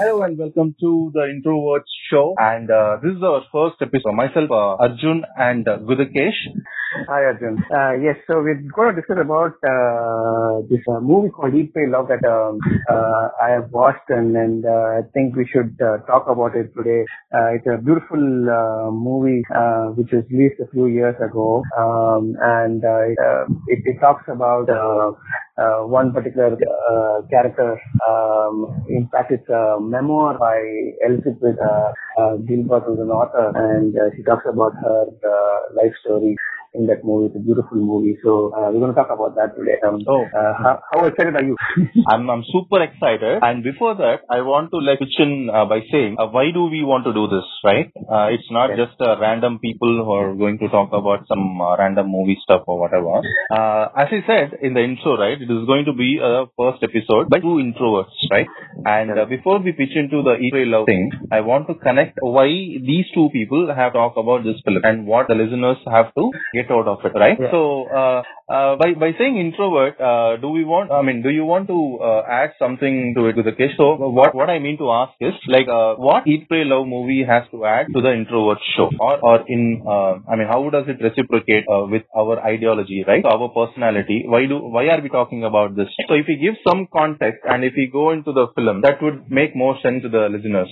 [0.00, 2.34] Hello and welcome to the Introverts show.
[2.38, 4.14] And uh, this is our first episode.
[4.14, 6.40] Myself, uh, Arjun, and uh, Gudakesh.
[6.90, 7.56] Hi Arjun.
[7.70, 11.86] Uh, yes, so we're going to discuss about uh, this uh, movie called Eat, Pray,
[11.86, 12.58] Love that um,
[12.90, 16.74] uh, I have watched and, and uh, I think we should uh, talk about it
[16.74, 17.04] today.
[17.54, 18.18] It's a beautiful
[18.90, 19.42] movie
[19.94, 24.66] which was released a few years ago um, and it, it, talks about
[25.86, 26.58] one particular
[27.30, 27.80] character.
[28.02, 30.58] Um, in fact, it's a memoir by
[31.06, 31.54] Elizabeth
[32.18, 36.36] uh, who's an author, and uh, she talks about her uh, life story
[36.74, 37.26] in that movie.
[37.26, 38.16] It's a beautiful movie.
[38.22, 39.78] So uh, we're going to talk about that today.
[39.86, 40.22] Um, Oh.
[40.22, 41.56] uh, how, how excited are you?
[42.08, 43.42] I'm, I'm super excited.
[43.42, 46.64] And before that, I want to like pitch in uh, by saying, uh, why do
[46.70, 47.90] we want to do this, right?
[48.08, 48.86] Uh, it's not Okay.
[48.86, 52.62] just uh, random people who are going to talk about some uh, random movie stuff
[52.66, 53.18] or whatever.
[53.50, 56.82] Uh, as I said in the intro, right, it is going to be a first
[56.84, 58.46] episode by two introverts, right?
[58.86, 62.46] And uh, before we pitch into the Pray, Love thing, I want to connect why
[62.46, 66.70] these two people have talked about this film and what the listeners have to get
[66.70, 67.38] out of it, right?
[67.40, 67.50] Yeah.
[67.50, 70.90] So, uh, uh, by by saying introvert, uh, do we want?
[70.90, 73.74] I mean, do you want to uh, add something to it with the case?
[73.76, 77.22] So, what what I mean to ask is like, uh, what Eat, Pray, Love movie
[77.24, 80.88] has to add to the introvert show, or or in, uh, I mean, how does
[80.88, 83.24] it reciprocate uh, with our ideology, right?
[83.24, 84.24] Our personality.
[84.26, 85.88] Why do why are we talking about this?
[86.08, 89.30] So, if we give some context and if we go into the film, that would
[89.30, 90.70] make more sense to the listeners.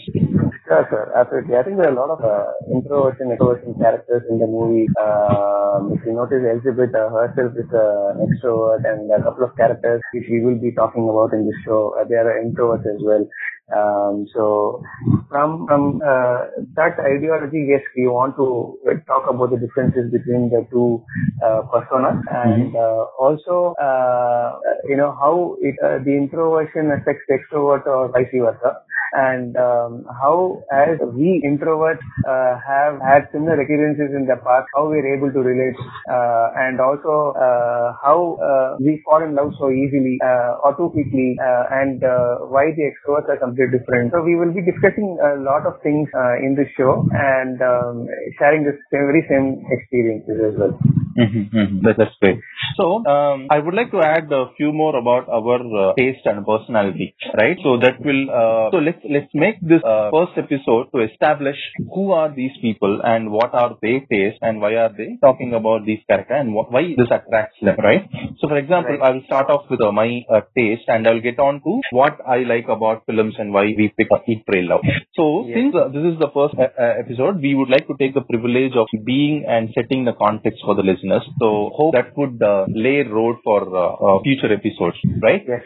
[0.69, 1.13] Sure, sir.
[1.19, 1.57] Absolutely.
[1.57, 4.87] I think there are a lot of uh, introversion, extroversion characters in the movie.
[5.01, 10.01] Um, if you notice, Elizabeth uh, herself is an extrovert, and a couple of characters
[10.15, 13.27] which we will be talking about in this show, uh, they are introverts as well.
[13.75, 14.81] Um, so
[15.29, 16.39] from from uh,
[16.77, 21.03] that ideology, yes, we want to talk about the differences between the two
[21.45, 24.57] uh, personas, and uh, also uh,
[24.89, 28.81] you know how it uh, the introversion affects the extrovert or vice versa
[29.13, 34.89] and um, how as we introverts uh, have had similar experiences in the past, how
[34.89, 35.77] we're able to relate,
[36.11, 40.19] uh, and also uh, how uh, we fall in love so easily
[40.65, 41.37] or too quickly,
[41.71, 44.13] and uh, why the extroverts are completely different.
[44.13, 48.07] So we will be discussing a lot of things uh, in this show and um,
[48.39, 50.98] sharing this very same experiences as well.
[51.19, 52.39] Mm-hmm, That, that's great.
[52.77, 56.47] So, um, I would like to add a few more about our uh, taste and
[56.47, 57.57] personality, right?
[57.65, 61.57] So that will, uh, so let's, let's make this uh, first episode to establish
[61.93, 65.85] who are these people and what are their taste and why are they talking about
[65.87, 68.09] these characters and what, why this attracts them, right?
[68.39, 69.03] So, for example, Right.
[69.03, 71.81] I will start off with uh, my uh, taste and I will get on to
[71.91, 74.81] what I like about films and why we pick up Eat, Pray, Love.
[75.15, 75.57] So, Yes.
[75.59, 78.21] since uh, this is the first uh, uh, episode, we would like to take the
[78.23, 80.83] privilege of being and setting the context for the
[81.39, 85.43] So, hope that would uh, lay road for uh, uh, future episodes, right?
[85.47, 85.63] Yes.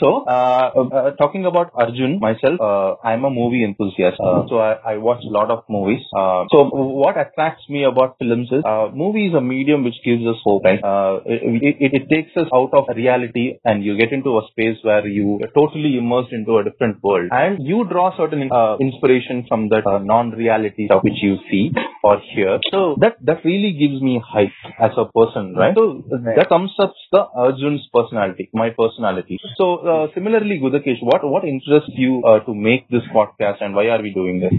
[0.00, 4.18] So, uh, uh, uh, talking about Arjun, myself, uh, I'm a movie enthusiast.
[4.20, 6.00] Uh, so, I, I watch a lot of movies.
[6.16, 10.22] Uh, so, what attracts me about films is uh, movie is a medium which gives
[10.26, 10.80] us hope, right?
[10.82, 14.76] Uh, it, it, it takes us out of reality and you get into a space
[14.82, 17.28] where you are totally immersed into a different world.
[17.32, 21.70] And you draw certain uh, inspiration from that uh, non-reality stuff which you see
[22.02, 22.58] or hear.
[22.70, 24.48] So, that, that really gives me hype
[24.80, 25.74] as a person, right?
[25.76, 26.04] So,
[26.36, 29.38] that comes up the Arjun's personality, my personality.
[29.56, 33.88] So, uh, similarly, Gudakesh, what, what interests you uh, to make this podcast and why
[33.88, 34.52] are we doing this?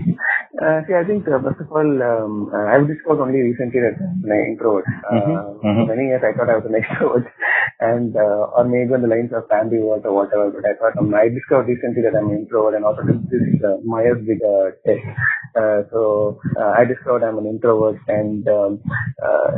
[0.59, 3.96] Uh, see, I think uh, first of all, um, uh, I've discovered only recently that
[4.02, 4.85] I'm an introvert.
[5.08, 5.88] Uh, Mhm, mhm.
[5.88, 7.25] Many years, I thought I was an extrovert,
[7.79, 10.50] and uh, or maybe on the lines of ambivert or whatever.
[10.52, 13.62] But I thought um, I discovered recently that I'm an introvert, and also this is
[13.63, 15.06] uh, Myers-Briggs uh, test.
[15.56, 18.82] Uh, so uh, I discovered I'm an introvert, and um,
[19.24, 19.50] uh,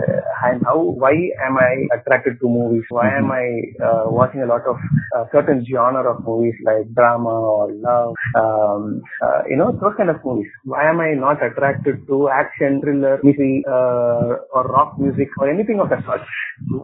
[0.46, 1.12] and how why
[1.46, 2.84] am I attracted to movies?
[2.90, 3.46] Why am I
[3.84, 4.78] uh, watching a lot of
[5.16, 8.16] uh, certain genre of movies like drama or love?
[8.36, 10.52] Um, uh, you know those kind of movies.
[10.64, 15.80] Why am I not attracted to action, thriller, mystery, uh, or rock music or anything
[15.80, 16.22] of that sort?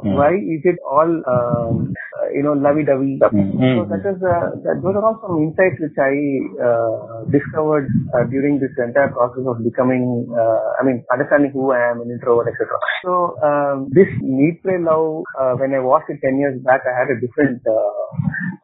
[0.02, 3.32] Why is it all um, uh, you know lovey-dovey stuff?
[3.32, 6.14] So that is uh, that, those are all some insights which I
[6.60, 11.94] uh, discovered uh, during this entire process of becoming, uh, I mean, understanding who I
[11.94, 12.74] am, an introvert, etc.
[13.06, 16.94] So um, this Eat Pray Love, uh, when I watched it 10 years back, I
[16.98, 18.02] had a different, uh,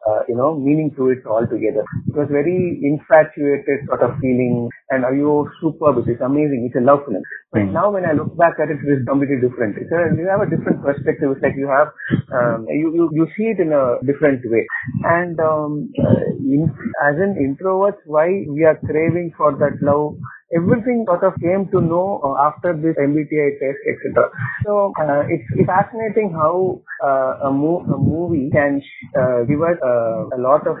[0.08, 1.84] uh, you know, meaning to it altogether.
[2.08, 6.76] It was very infatuated sort of feeling and are you superb, it is amazing, it's
[6.76, 7.22] a love film.
[7.52, 9.78] But now when I look back at it, it is completely different.
[9.78, 11.30] It's a, you have a different perspective.
[11.32, 11.88] It's like you have,
[12.34, 14.66] um, you, you, you see it in a different way.
[15.04, 16.68] And um, uh, in,
[17.02, 20.18] as an introvert, why we are craving for that love
[20.56, 24.30] everything sort of came to know uh, after this MBTI test, etc.
[24.64, 28.80] So uh, it's, it's fascinating how uh, a, mo- a movie can
[29.18, 30.76] uh, give us uh, a lot of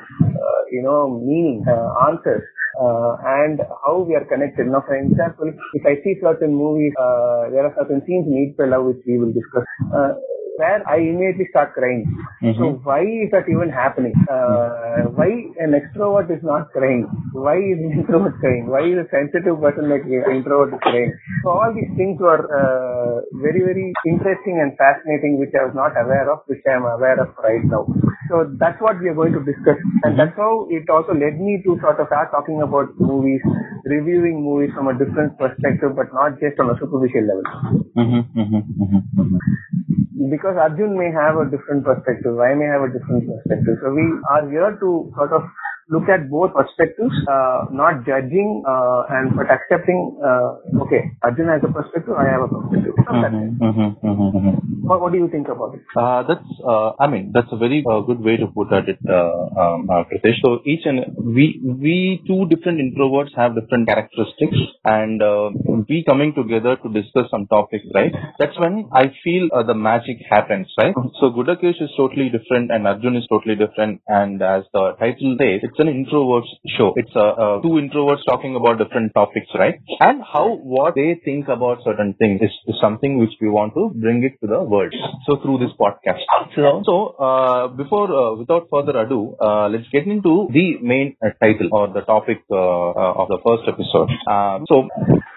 [0.70, 1.64] you know meaning,
[2.08, 2.44] answers
[2.78, 4.66] and how we are connected.
[4.66, 8.86] Now, for example, if I see certain movies, there are certain scenes in Pray, Love
[8.86, 9.64] which we will discuss.
[10.56, 12.02] Where I immediately start crying.
[12.42, 12.56] Mhm.
[12.58, 14.12] So why is that even happening?
[14.34, 15.28] Uh, why
[15.64, 17.02] an extrovert is not crying?
[17.46, 18.68] Why is an introvert crying?
[18.74, 21.12] Why is a sensitive person like an introvert crying?
[21.42, 23.14] So all these things were uh,
[23.46, 27.18] very very interesting and fascinating, which I was not aware of, which I am aware
[27.26, 27.82] of right now.
[28.30, 31.58] So that's what we are going to discuss, and that's how it also led me
[31.66, 33.42] to sort of start talking about movies,
[33.84, 37.44] reviewing movies from a different perspective, but not just on a superficial level
[37.96, 39.38] Mhm, mhm, mhm, mhm.
[40.44, 43.80] Because Arjun may have a different perspective, I may have a different perspective.
[43.80, 45.40] So we are here to sort of
[45.88, 50.16] look at both perspectives, uh, not judging uh, and but accepting.
[50.22, 52.94] Uh, okay, Arjun has a perspective, I have a perspective.
[53.04, 53.52] So that's it.
[53.60, 54.54] Mhm, mhm, mhm, mhm.
[54.84, 55.82] What, what do you think about it?
[55.96, 58.98] Uh, that's, uh, I mean, that's a very uh, good way to put at it,
[59.08, 60.40] uh, um, Pritesh.
[60.44, 65.50] So each and we, we two different introverts have different characteristics and, uh,
[65.88, 68.12] we coming together to discuss some topics, right?
[68.38, 70.94] That's when I feel uh, the magic happens, right?
[71.20, 75.60] So Gudakesh is totally different and Arjun is totally different and as the title says,
[75.62, 76.92] it's an introverts show.
[76.96, 79.74] It's uh, uh, two introverts talking about different topics, right?
[80.00, 83.90] And how what they think about certain things is, is something which we want to
[83.94, 84.94] bring it to the world.
[85.26, 86.20] So through this podcast.
[86.54, 91.30] So, so uh, before, uh, without further ado, uh, let's get into the main uh,
[91.40, 94.08] title or the topic of the first episode.
[94.68, 94.88] So,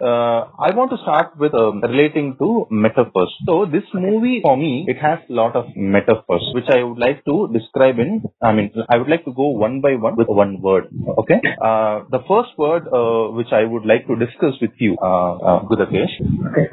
[0.01, 3.33] uh, I want to start with um, relating to metaphors.
[3.45, 7.23] So this movie for me, it has a lot of metaphors, which I would like
[7.25, 8.23] to describe in.
[8.41, 10.89] I mean, I would like to go one by one with one word.
[11.19, 11.41] Okay.
[11.61, 15.59] Uh, the first word uh, which I would like to discuss with you, uh, uh,
[15.65, 16.13] Gudakesh,
[16.49, 16.67] Okay.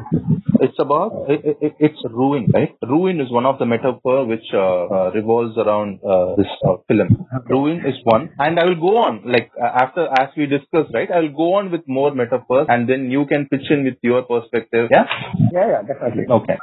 [0.61, 2.77] it's about it, it, it's ruin, right?
[2.83, 7.27] Ruin is one of the metaphor which uh, uh, revolves around uh, this uh, film.
[7.49, 11.11] Ruin is one, and I will go on like uh, after as we discuss, right?
[11.11, 14.23] I will go on with more metaphors, and then you can pitch in with your
[14.33, 14.89] perspective.
[14.91, 15.07] Yeah.
[15.57, 16.25] Yeah, yeah, definitely.
[16.39, 16.59] Okay.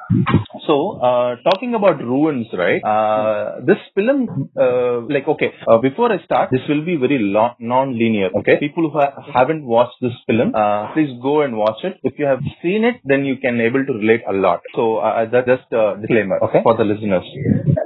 [0.68, 0.76] So,
[1.10, 2.82] uh, talking about ruins, right?
[2.94, 7.20] Uh, this film, uh, like, okay, uh, before I start, this will be very
[7.60, 8.58] non-linear, okay?
[8.60, 12.00] People who ha- haven't watched this film, uh, please go and watch it.
[12.04, 14.62] If you have seen it, then you can able to relate a lot.
[14.76, 17.26] So, uh, that's just a disclaimer, okay, for the listeners.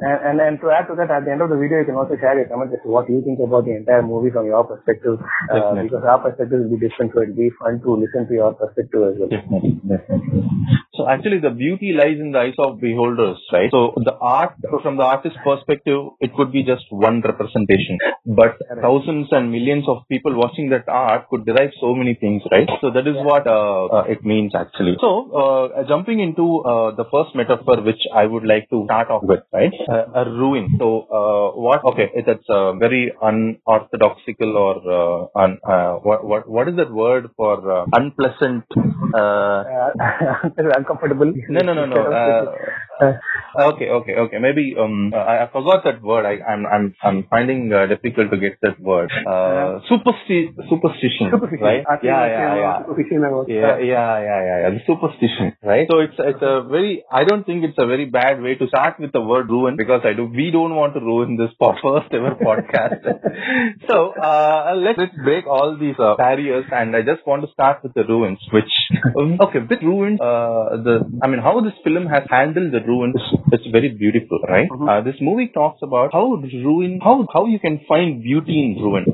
[0.05, 1.97] And, and and to add to that, at the end of the video, you can
[2.01, 4.63] also share your comments as to what you think about the entire movie from your
[4.63, 5.17] perspective,
[5.49, 8.53] uh, because our perspective will be different, so it'll be fun to listen to your
[8.59, 9.29] perspective as well.
[9.29, 10.43] Definitely, definitely.
[10.95, 13.69] So actually the beauty lies in the eyes of beholders, right?
[13.71, 19.27] So the art, from the artist's perspective, it could be just one representation, but thousands
[19.31, 22.69] and millions of people watching that art could derive so many things, right?
[22.81, 24.95] So that is what uh, uh, it means actually.
[25.01, 25.11] So
[25.41, 29.41] uh, jumping into uh, the first metaphor, which I would like to start off with,
[29.51, 29.73] right?
[29.89, 30.75] Uh, a ruin.
[30.79, 31.83] So uh, what?
[31.83, 37.29] Okay, that's uh, very unorthodoxical or uh, un, uh, what, what what is that word
[37.35, 38.44] for uh, unpleasant?
[39.13, 39.63] Uh,
[39.95, 41.33] Uh, uncomfortable.
[41.49, 41.99] no, no, no, no.
[42.11, 43.13] Uh,
[43.71, 44.37] okay, okay, okay.
[44.39, 46.25] Maybe um, uh, I, I forgot that word.
[46.25, 49.11] I, I'm, I'm, I'm finding uh, difficult to get that word.
[49.11, 51.65] Uh, supersti- superstition, Superficial.
[51.65, 51.83] right?
[52.03, 52.79] Yeah, yeah, yeah.
[52.79, 54.69] superficial Yeah, yeah, yeah, yeah, yeah.
[54.69, 55.87] The superstition, right?
[55.89, 57.03] So it's it's a very.
[57.11, 60.01] I don't think it's a very bad way to start with the word ruin because
[60.03, 60.25] I do.
[60.25, 63.01] We don't want to ruin this first ever podcast.
[63.87, 67.83] so uh, let's let's break all these uh, barriers, and I just want to start
[67.83, 68.03] with the
[68.51, 68.71] which
[69.17, 70.19] um, okay, with ruins.
[70.19, 73.15] Uh, the I mean, how this film has handled the ruins,
[73.51, 74.67] it's very beautiful, right?
[74.71, 79.05] Uh, this movie talks about how ruin, how how you can find beauty in ruin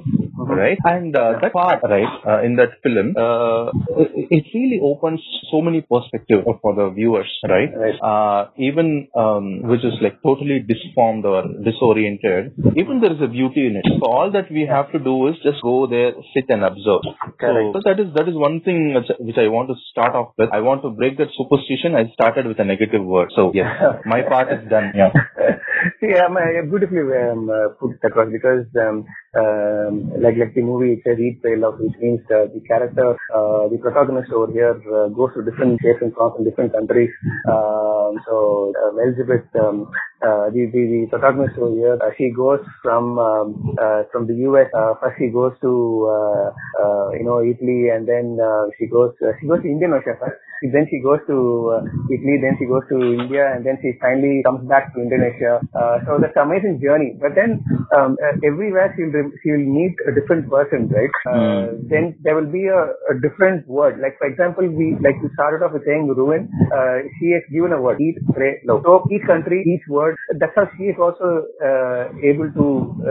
[0.47, 0.77] right?
[0.83, 5.61] And uh, that part, right, uh, in that film, uh, it, it really opens so
[5.61, 7.69] many perspectives for the viewers, right?
[7.75, 7.97] Right.
[8.01, 13.67] Uh, even um, which is like totally disformed or disoriented, even there is a beauty
[13.67, 13.85] in it.
[13.99, 17.01] So all that we have to do is just go there, sit and observe.
[17.03, 17.73] So, Correct.
[17.73, 20.49] so that is that is one thing which, which I want to start off with.
[20.51, 21.95] I want to break that superstition.
[21.95, 23.31] I started with a negative word.
[23.35, 23.67] So yes,
[24.05, 24.93] my part is done.
[24.95, 25.11] Yeah.
[26.01, 31.07] yeah, my, beautifully um, uh, put was because um, um, like like the movie it's
[31.07, 35.31] a Pray Love, which means uh, the character, uh, the protagonist over here uh, goes
[35.33, 37.09] to different shapes and in different countries.
[37.49, 39.89] Um, so uh, Elizabeth, um,
[40.21, 44.35] uh, the, the the protagonist over here, uh, she goes from um, uh, from the
[44.51, 44.69] US.
[44.75, 45.71] Uh, first she goes to
[46.05, 49.93] uh, uh, you know Italy, and then uh, she goes uh, she goes to Indian
[49.93, 50.39] Ocean first.
[50.61, 51.37] Then she goes to
[51.73, 51.81] uh,
[52.13, 55.57] Italy, then she goes to India, and then she finally comes back to Indonesia.
[55.73, 57.17] Uh, so that's an amazing journey.
[57.19, 57.65] But then
[57.97, 59.09] um, uh, everywhere she'll
[59.41, 61.13] she'll meet a different person, right?
[61.25, 63.99] Uh, Then there will be a, a different word.
[63.99, 66.45] Like for example, we like we started off with saying ruin.
[66.69, 68.81] Uh, she has given a word: eat, pray, love.
[68.85, 70.15] So each country, each word.
[70.37, 72.65] That's how she is also uh, able to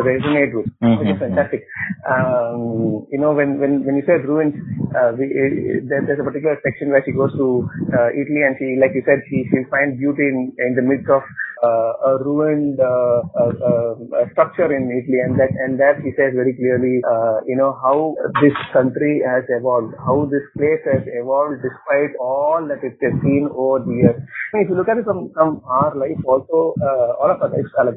[0.07, 1.25] resonate with, which is Mhm.
[1.27, 1.67] fantastic.
[2.09, 4.55] Um, you know, when when when you said ruins,
[4.97, 7.65] uh, we, uh, there, there's a particular section where she goes to
[7.97, 11.09] uh, Italy and she, like you said, she she'll find beauty in in the midst
[11.09, 11.25] of
[11.63, 16.57] uh, a ruined uh, uh, structure in Italy, and that and that he says very
[16.57, 22.17] clearly, uh, you know how this country has evolved, how this place has evolved despite
[22.21, 24.17] all that it has seen over the years.
[24.17, 27.41] I mean, if you look at it from, from our life, also uh, all of
[27.43, 27.97] our lives are like.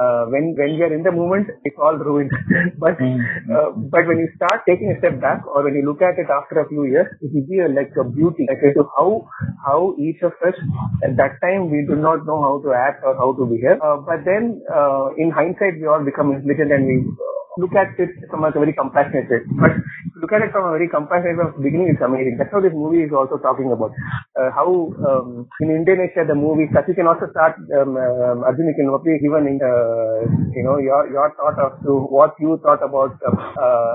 [0.00, 2.30] Uh, when when we are in the moment, it's all ruined,
[2.78, 6.18] but uh, but when you start taking a step back, or when you look at
[6.18, 9.28] it after a few years, it will be a, like a beauty, like to how
[9.64, 10.56] how each of us
[11.04, 13.76] at that time we do not know how to act or how to behave.
[13.84, 17.92] Uh, but then, uh, in hindsight, we all become intelligent and we uh, look at
[17.98, 19.44] it from a very compassionate way.
[19.60, 19.76] But
[20.30, 22.38] look at it from a very compassionate way from the beginning, it's amazing.
[22.38, 23.90] That's how this movie is also talking about.
[24.38, 24.70] Uh, how
[25.02, 29.18] um, in Indonesia the movie, you can also start, um, um, Arjun, you can probably
[29.18, 30.22] given in, uh,
[30.54, 33.94] you know, your, your thought of to what you thought about uh, uh,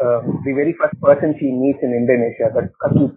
[0.00, 3.12] uh, the very first person she meets in Indonesia, that Ketut,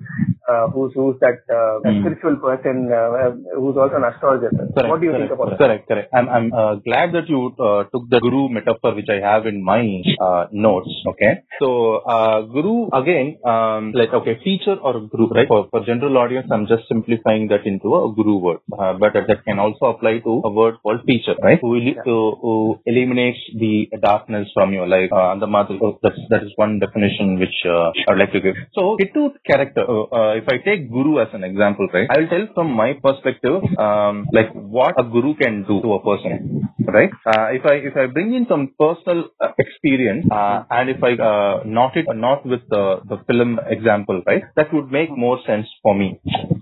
[0.50, 4.50] uh, who's, who's that uh, spiritual person uh, who's also an astrologer.
[4.50, 5.60] Correct, what do you correct, think about that?
[5.60, 6.10] Correct, correct.
[6.14, 9.64] I'm, I'm uh, glad that you uh, took the guru metaphor which I have in
[9.64, 9.84] my
[10.20, 10.90] uh, notes.
[11.08, 15.48] Okay, so uh, guru again, um, like okay, teacher or guru, right?
[15.48, 19.44] For, for general audience, I'm just simplifying that into a guru word, uh, but that
[19.46, 21.60] can also apply to a word called teacher, right?
[21.62, 25.12] Who, eli- who, who eliminates the darkness from your life.
[25.12, 28.42] Uh, the mother, oh, that's that is one definition which uh, I would like to
[28.42, 28.56] give.
[28.74, 29.84] So, Ketut character.
[29.88, 32.08] Uh, uh, if I take guru as an example, right?
[32.10, 36.04] I will tell from my perspective, um, like what a guru can do to a
[36.04, 37.10] person, right?
[37.26, 41.14] Uh, if I if I bring in some personal uh, experience uh, and if I
[41.22, 44.44] uh, not it not with the the film example, right?
[44.56, 46.20] That would make more sense for me.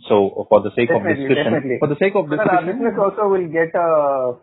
[0.08, 1.78] So for the sake Definitely, of discussion, definitely.
[1.80, 3.88] for the sake of that our discussion, listeners also will get a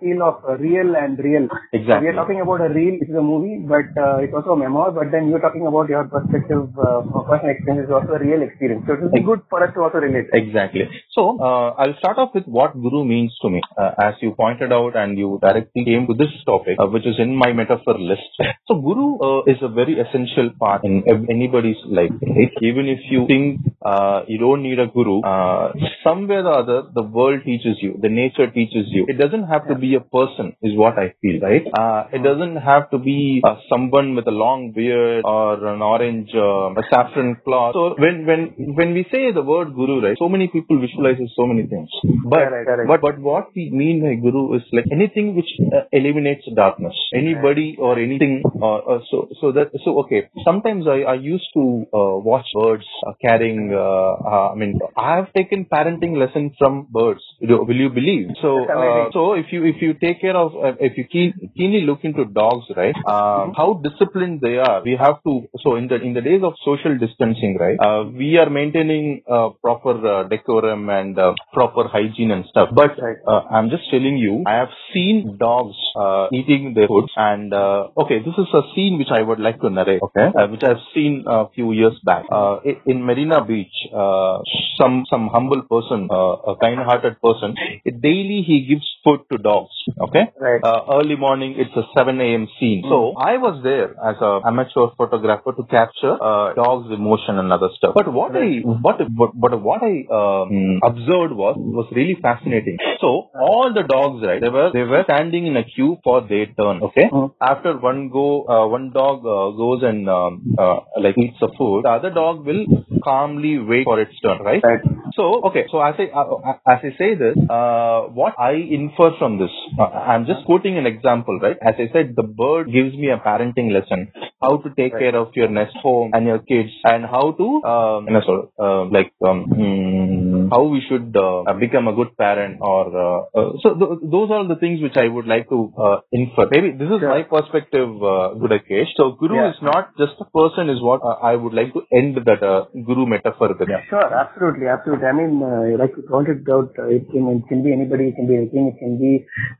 [0.00, 1.48] feel of real and real.
[1.72, 2.04] Exactly.
[2.04, 2.98] We are talking about a real.
[3.00, 4.92] which is a movie, but uh, it's also a memoir.
[4.92, 8.84] But then you're talking about your perspective, uh, personal experience, is also a real experience.
[8.86, 10.28] So it will be good for us to also relate.
[10.32, 10.88] Exactly.
[11.12, 14.72] So uh, I'll start off with what guru means to me, uh, as you pointed
[14.72, 18.28] out, and you directly came to this topic, uh, which is in my metaphor list.
[18.68, 22.12] So guru uh, is a very essential part in ev- anybody's life.
[22.22, 22.52] Right?
[22.60, 27.02] Even if you think uh, you don't need a guru, uh, somewhere or other the
[27.02, 29.06] world teaches you, the nature teaches you.
[29.08, 31.40] It doesn't have to be a person, is what I feel.
[31.40, 31.66] Right?
[31.78, 36.30] Uh, it doesn't have to be uh, someone with a long beard or an orange
[36.34, 37.74] uh, a saffron cloth.
[37.74, 41.46] So when when when we say the word guru, right, so many people visualizes so
[41.46, 41.88] many things.
[42.24, 42.88] But Correct, correct.
[42.88, 46.94] but but what we mean by guru is like anything which uh, eliminates darkness.
[47.14, 48.42] Anybody or anything.
[48.60, 50.28] Uh, uh, so so that so okay.
[50.44, 53.72] Sometimes I I used to uh, watch birds uh, carrying.
[53.72, 57.22] Uh, uh, I mean I have taken parenting lessons from birds.
[57.40, 58.28] Will you believe?
[58.42, 61.82] So uh, so if you if you take care of uh, if you keen, keenly
[61.82, 62.94] look into dogs, right?
[63.06, 64.82] Um, how disciplined they are.
[64.82, 65.48] We have to.
[65.62, 67.78] So in the in the days of social distancing, right?
[67.78, 72.70] Uh, we are maintaining uh, proper uh, decorum and uh, proper hygiene and stuff.
[72.74, 77.52] But uh, I'm just telling you, I have seen dogs uh, eating their food, and
[77.52, 80.02] uh, okay, this is a scene which I would like to narrate.
[80.02, 83.74] Okay, uh, which I've seen a few years back uh, in Marina Beach.
[83.92, 84.38] Uh,
[84.78, 89.74] some some humble person, uh, a kind-hearted person, daily he gives food to dogs.
[90.00, 90.60] Okay, Right.
[90.64, 92.48] uh, early morning, it's a 7 a.m.
[92.58, 92.82] scene.
[92.88, 97.68] So I was there as a amateur photographer to capture uh, dogs' emotion and other
[97.76, 97.94] stuff.
[97.94, 102.78] But what I what but, but what I um, observed was was really fascinating.
[103.00, 104.40] So all the dogs, right?
[104.40, 106.82] They were they were standing in a queue for their turn.
[106.82, 107.08] Okay.
[107.12, 107.32] Mm.
[107.40, 110.56] After one go, uh, one dog uh, goes and um,
[111.00, 111.84] like eats the food.
[111.84, 112.66] The other dog will
[113.02, 114.38] calmly wait for its turn.
[114.42, 114.62] Right.
[114.62, 114.80] Right.
[115.16, 119.38] So okay, so as I uh, as I say this, uh, what I infer from
[119.38, 121.56] this, uh, I'm just quoting an example, right?
[121.62, 124.10] As I said, the bird gives me a parenting lesson,
[124.42, 128.06] how to take care of your nest home and your kids, and how to, um,
[128.08, 132.84] you know, uh, like, um, mm, how we should uh, become a good parent, or
[132.90, 136.48] uh, uh, so th- those are the things which I would like to uh, infer.
[136.50, 137.08] Maybe this is Sure.
[137.10, 138.92] my perspective, uh, Gudakesh.
[138.96, 139.50] So Guru Yeah.
[139.50, 142.64] is not just a person, is what uh, I would like to end that uh,
[142.88, 143.82] Guru metaphor with yeah.
[143.88, 145.06] Sure, absolutely, absolutely.
[145.06, 148.16] I mean, uh, like you pointed out, uh, it can it can be anybody, it
[148.16, 149.12] can be anything, it can be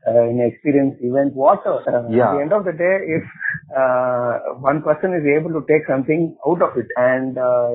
[0.07, 1.81] uh, an experience, event, whatever.
[1.87, 2.29] Uh, Yeah.
[2.29, 3.23] At the end of the day, if
[3.81, 4.33] uh,
[4.69, 7.69] one person is able to take something out of it and uh,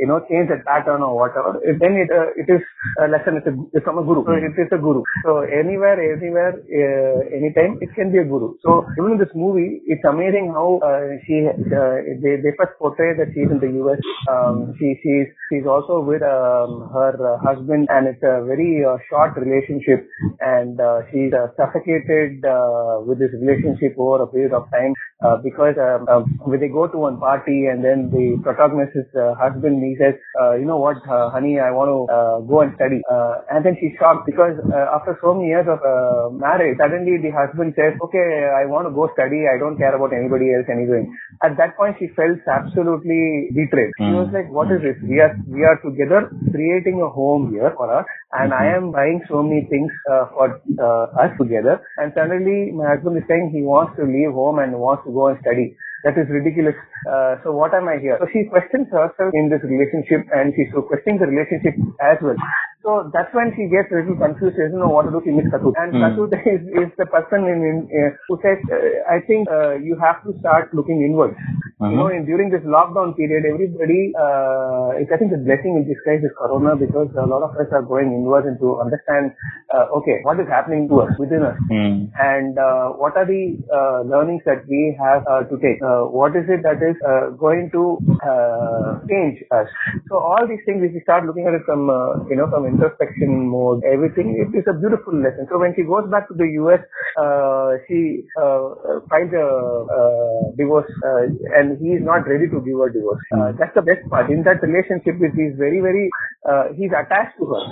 [0.00, 2.62] you know change that pattern or whatever, then it uh, it is
[2.98, 3.38] a lesson.
[3.38, 4.24] It's, a, it's from a guru.
[4.26, 5.02] So it is a guru.
[5.24, 8.54] So anywhere, anywhere, uh, anytime, it can be a guru.
[8.64, 13.16] So even in this movie, it's amazing how uh, she uh, they they first portray
[13.16, 13.98] that she's in the U.S.
[14.28, 18.98] Um, she she's she's also with um, her uh, husband, and it's a very uh,
[19.08, 20.06] short relationship,
[20.40, 25.36] and uh, she's uh, suffocated uh, with this relationship over a period of time uh,
[25.42, 29.82] because um, um, when they go to one party and then the protagonist's uh, husband
[29.84, 33.00] he says, uh, you know what, uh, honey, I want to uh, go and study,
[33.10, 37.20] uh, and then she's shocked because uh, after so many years of uh, marriage, suddenly
[37.20, 40.66] the husband says, okay, I want to go study, I don't care about anybody else
[40.72, 41.12] anything.
[41.44, 43.92] At that point, she felt absolutely betrayed.
[43.98, 44.96] She was like, what is this?
[45.02, 49.20] We are we are together creating a home here for us, and I am buying
[49.28, 50.46] so many things uh, for
[50.78, 51.80] uh, us together.
[51.96, 55.28] And suddenly, my husband is saying he wants to leave home and wants to go
[55.28, 55.76] and study.
[56.04, 56.76] That is ridiculous.
[57.04, 58.16] Uh, so what am I here?
[58.20, 62.36] So she questions herself in this relationship, and she's so questioning the relationship as well.
[62.82, 64.56] So that's when she gets a little confused.
[64.56, 65.20] She doesn't know what to do.
[65.24, 65.76] She meets Ketut.
[65.76, 66.00] And Mm.
[66.16, 69.98] Ketut is, is the person in, in, uh, who says, uh, I think uh, you
[70.00, 71.36] have to start looking inwards.
[71.80, 75.88] You know, in, during this lockdown period, everybody, uh, it's, I think the blessing in
[75.88, 79.32] disguise is Corona because a lot of us are going inward and to understand,
[79.72, 82.12] uh, okay, what is happening to us, within us Mm.
[82.20, 85.80] and uh, what are the uh, learnings that we have uh, to take?
[85.80, 89.68] Uh, what is it that is uh, going to uh, change us?
[90.12, 92.66] So all these things, if we start looking at it from uh, you know from
[92.70, 95.46] introspection mode, everything, it is a beautiful lesson.
[95.50, 96.80] So when she goes back to the US,
[97.18, 101.26] uh, she uh, finds a uh, divorce, uh,
[101.58, 103.20] and he is not ready to give her divorce.
[103.34, 104.30] Uh, that's the best part.
[104.30, 106.08] In that relationship, with he's very very
[106.48, 107.64] uh, he's attached to her.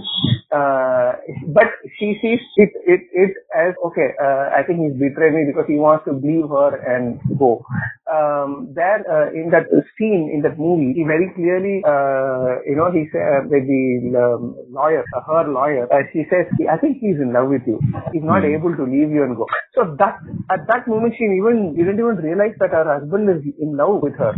[0.48, 1.12] Uh,
[1.52, 5.68] but she sees it, it, it as, okay, uh, I think he's betrayed me because
[5.68, 7.64] he wants to leave her and go.
[8.08, 12.88] Um, there, uh, in that scene, in that movie, he very clearly, uh, you know,
[12.90, 14.56] he said, the, the um,
[14.88, 17.80] lawyer, her lawyer, uh, she says, I think he's in love with you.
[18.12, 19.46] He's not able to leave you and go.
[19.74, 20.16] So that,
[20.50, 24.16] at that moment, she even, didn't even realize that her husband is in love with
[24.18, 24.34] her.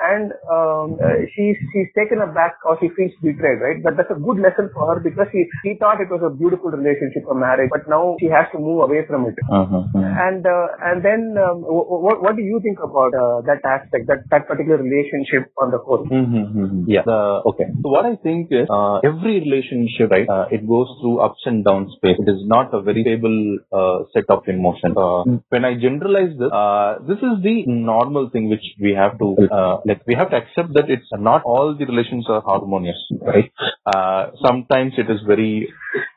[0.00, 3.82] And, um, uh, she's, she's taken aback or she feels betrayed, right?
[3.82, 6.70] But that's a good lesson for her because she, she thought it was a beautiful
[6.70, 9.34] relationship or marriage, but now she has to move away from it.
[9.50, 9.84] Uh-huh.
[9.94, 14.24] And uh, and then um, what what do you think about uh, that aspect, that
[14.30, 16.06] that particular relationship on the whole?
[16.06, 16.84] Mm-hmm.
[16.86, 17.02] Yeah.
[17.04, 17.66] The, okay.
[17.82, 20.28] So what I think is uh, every relationship, right?
[20.28, 21.92] Uh, it goes through ups and downs.
[22.02, 22.16] Phase.
[22.18, 24.94] It is not a very stable uh, set of emotion.
[24.96, 29.36] Uh, when I generalize this, uh, this is the normal thing which we have to
[29.50, 30.02] uh, like.
[30.06, 33.52] We have to accept that it's not all the relations are harmonious, right?
[33.86, 35.72] Uh, sometimes it is very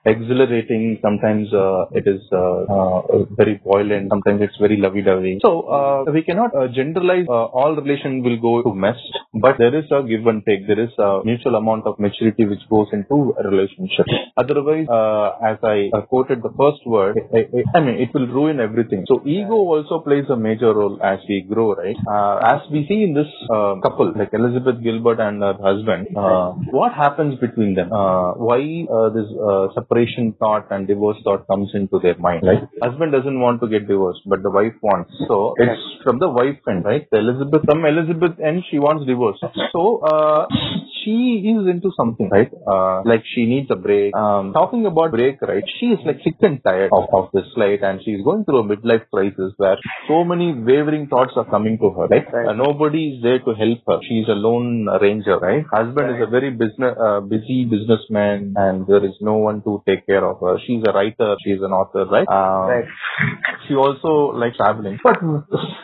[0.08, 1.00] exhilarating.
[1.02, 4.10] Sometimes uh, it is uh, uh, very violent.
[4.10, 5.40] Sometimes it's very lovey-dovey.
[5.42, 8.98] So uh, we cannot uh, generalize uh, all relation will go to mess,
[9.34, 10.68] but there is a give and take.
[10.68, 14.06] There is a mutual amount of maturity which goes into a relationship.
[14.38, 19.06] Otherwise, uh, as I quoted the first word, I, I, mean it will ruin everything.
[19.08, 21.98] So ego also plays a major role as we grow, right?
[22.44, 23.28] As we see in this
[23.84, 26.08] couple, like Elizabeth Gilbert and her husband,
[26.72, 27.90] what happens between them?
[27.90, 28.60] Why
[29.14, 29.28] this
[29.70, 32.44] uh, separation thought and divorce thought comes into their mind?
[32.46, 32.64] right?
[32.82, 35.12] husband doesn't want to get divorced, but the wife wants.
[35.28, 37.08] So it's from the wife end, right?
[37.12, 39.40] The Elizabeth from Elizabeth end, she wants divorce.
[39.72, 40.48] So uh,
[41.08, 42.52] she is into something, right?
[42.68, 44.16] Uh, like she needs a break.
[44.16, 45.64] Um, talking about break, right?
[45.80, 48.64] She is like sick and tired of, of this life, and she's going through a
[48.72, 52.28] midlife crisis where so many wavering thoughts are coming to her, right?
[52.34, 52.48] Right.
[52.50, 54.00] Uh, nobody is there to help her.
[54.10, 55.64] She's a lone ranger, right?
[55.72, 60.06] Husband is a very business, uh, busy businessman, and there is no one to take
[60.06, 60.58] care of her.
[60.68, 61.36] She's a writer.
[61.46, 62.28] She's an author, right?
[62.28, 62.86] Uh, Right.
[63.68, 65.18] she also likes traveling, but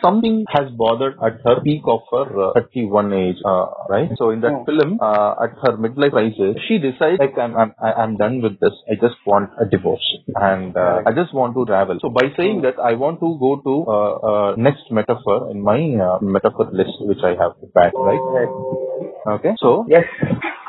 [0.02, 4.10] something has bothered at her peak of her uh, 31 age, uh, right?
[4.18, 4.64] So in that Oh.
[4.64, 8.58] film, uh, at her midlife crisis, she decides like I'm I'm I- I'm done with
[8.60, 8.74] this.
[8.90, 11.98] I just want a divorce, and uh, I just want to travel.
[12.00, 15.80] So by saying that, I want to go to uh, uh, next metaphor in my
[16.08, 18.24] uh, metaphor list, which I have prepared, right?
[19.36, 20.04] Okay, so Yes.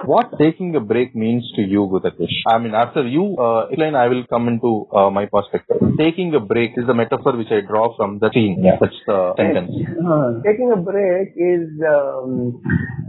[0.05, 2.35] what taking a break means to you, Gudakesh.
[2.47, 5.81] I mean, after you uh, explain, I will come into uh, my perspective.
[5.97, 8.63] Taking a break is the metaphor which I draw from the scene.
[8.63, 8.77] Yeah.
[8.79, 9.71] That's the sentence.
[10.45, 12.61] Taking a break is um,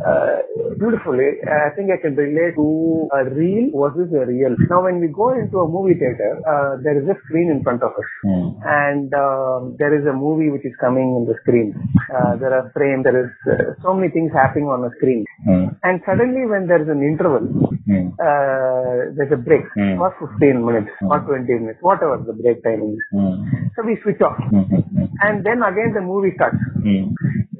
[0.06, 0.36] uh,
[0.78, 1.14] beautiful.
[1.18, 4.54] I think I can relate to a real versus a real.
[4.70, 7.82] Now, when we go into a movie theater, uh, there is a screen in front
[7.82, 8.46] of us, Hmm.
[8.64, 11.74] and um, there is a movie which is coming in the screen.
[12.14, 13.04] Uh, there are frames.
[13.04, 15.66] There is uh, so many things happening on the screen, Hmm.
[15.82, 17.44] and suddenly when there is an interval,
[17.90, 18.06] Hmm.
[18.28, 19.96] uh, there's a break Hmm.
[19.98, 23.00] for 15 minutes or 20 minutes, whatever the break time is.
[23.10, 23.34] Hmm.
[23.74, 24.64] So we switch off, Hmm.
[24.70, 25.06] Hmm.
[25.26, 27.04] and then again the movie starts Hmm.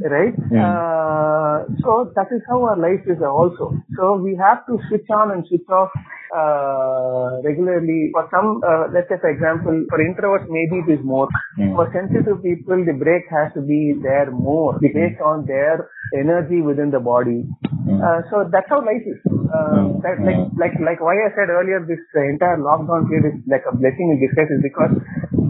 [0.01, 0.35] Right?
[0.51, 0.61] Mm.
[0.61, 3.75] Uh, so that is how our life is also.
[3.97, 5.91] So we have to switch on and switch off
[6.37, 8.11] uh, regularly.
[8.13, 11.29] For some, uh, let's say for example, for introverts maybe it is more.
[11.57, 16.91] For sensitive people, the break has to be there more based on their energy within
[16.91, 17.45] the body.
[17.89, 17.99] Mm.
[18.03, 19.19] Uh, so that's how life is.
[19.27, 20.03] Uh, Mm.
[20.03, 23.75] that, like, like, like why I said earlier, this entire lockdown period is like a
[23.75, 24.93] blessing in disguise is because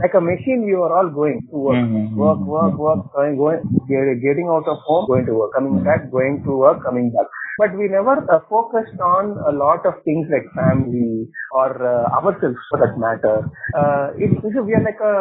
[0.03, 2.17] like a machine, we are all going to work, Mhm.
[2.17, 6.11] work, work, work, going, going, get- getting out of home, going to work, coming back,
[6.11, 7.27] going to work, coming back.
[7.59, 12.59] But we never uh, focused on a lot of things like family or uh, ourselves
[12.69, 13.49] for that matter.
[13.73, 15.15] Uh, it, we are like a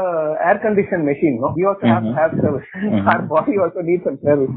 [0.43, 1.39] air conditioned machine.
[1.41, 1.53] No?
[1.55, 2.15] We also have to Mhm.
[2.15, 2.67] have service.
[2.91, 3.07] Mhm.
[3.07, 4.53] Our body also needs some service.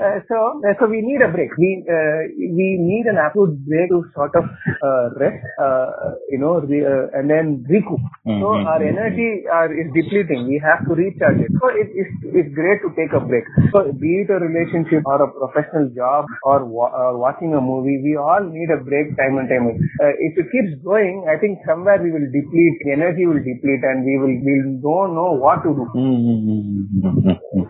[0.00, 1.50] Uh, so, uh, so we need a break.
[1.58, 2.20] We uh,
[2.56, 4.44] we need an absolute break to sort of
[4.82, 8.02] uh, rest, uh, you know, re, uh, and then recoup.
[8.38, 8.64] So Mhm.
[8.64, 10.46] our energy are, is depleting.
[10.48, 11.52] We have to recharge it.
[11.60, 13.44] So it, it's it's great to take a break.
[13.72, 16.64] So be it a relationship or a professional job or
[17.10, 19.66] uh, watching a movie, we all need a break time and time.
[19.66, 19.90] again.
[20.00, 22.76] Uh, if it keeps going, I think somewhere we will deplete.
[22.86, 24.54] The energy will deplete, and we will we
[24.86, 25.84] don't know what to do.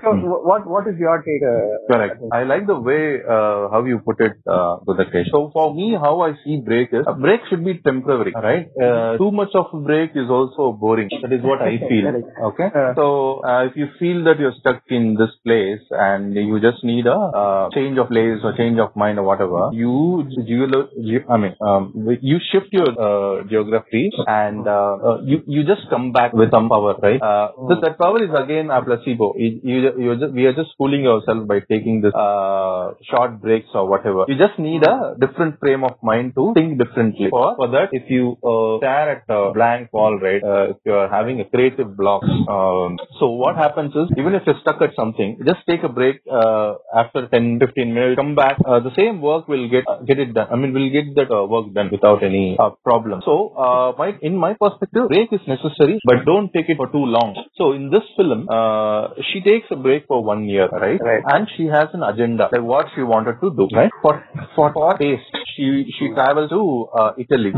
[0.03, 1.43] So wh- what what is your take?
[1.43, 2.21] Uh, Correct.
[2.33, 5.31] I like the way uh, how you put it, uh, Gudakesh.
[5.33, 8.69] So for me, how I see break is a break should be temporary, right?
[8.81, 11.09] Uh, too much of a break is also boring.
[11.23, 12.07] That is what I feel.
[12.51, 12.69] Okay.
[12.75, 12.95] Uh.
[12.95, 17.07] So uh, if you feel that you're stuck in this place and you just need
[17.07, 19.95] a uh, change of place or change of mind or whatever, you
[20.51, 21.83] geolo- ge- I mean, um,
[22.31, 26.69] you shift your uh, geography and uh, uh, you you just come back with some
[26.75, 27.21] power, right?
[27.31, 29.35] Uh, that, that power is again a placebo.
[29.37, 33.69] You, you, you're just, we are just fooling ourselves by taking this uh, short breaks
[33.75, 34.25] or whatever.
[34.29, 37.29] You just need a different frame of mind to think differently.
[37.31, 40.93] For, for that, if you uh, stare at a blank wall, right, uh, if you
[40.95, 44.95] are having a creative block, um, so what happens is, even if you're stuck at
[44.97, 49.20] something, just take a break uh, after 10, 15 minutes, come back, uh, the same
[49.21, 50.49] work will get get it done.
[50.51, 53.21] I mean, we'll get that uh, work done without any uh, problem.
[53.25, 57.05] So, uh, my in my perspective, break is necessary, but don't take it for too
[57.17, 57.35] long.
[57.57, 61.01] So, in this film, uh, she takes a break for one year, right?
[61.01, 61.23] Right.
[61.27, 63.91] And she has an agenda, like what she wanted to do, right?
[64.03, 64.23] For
[64.55, 66.63] for, for taste, she she travels to
[66.99, 67.53] uh, Italy.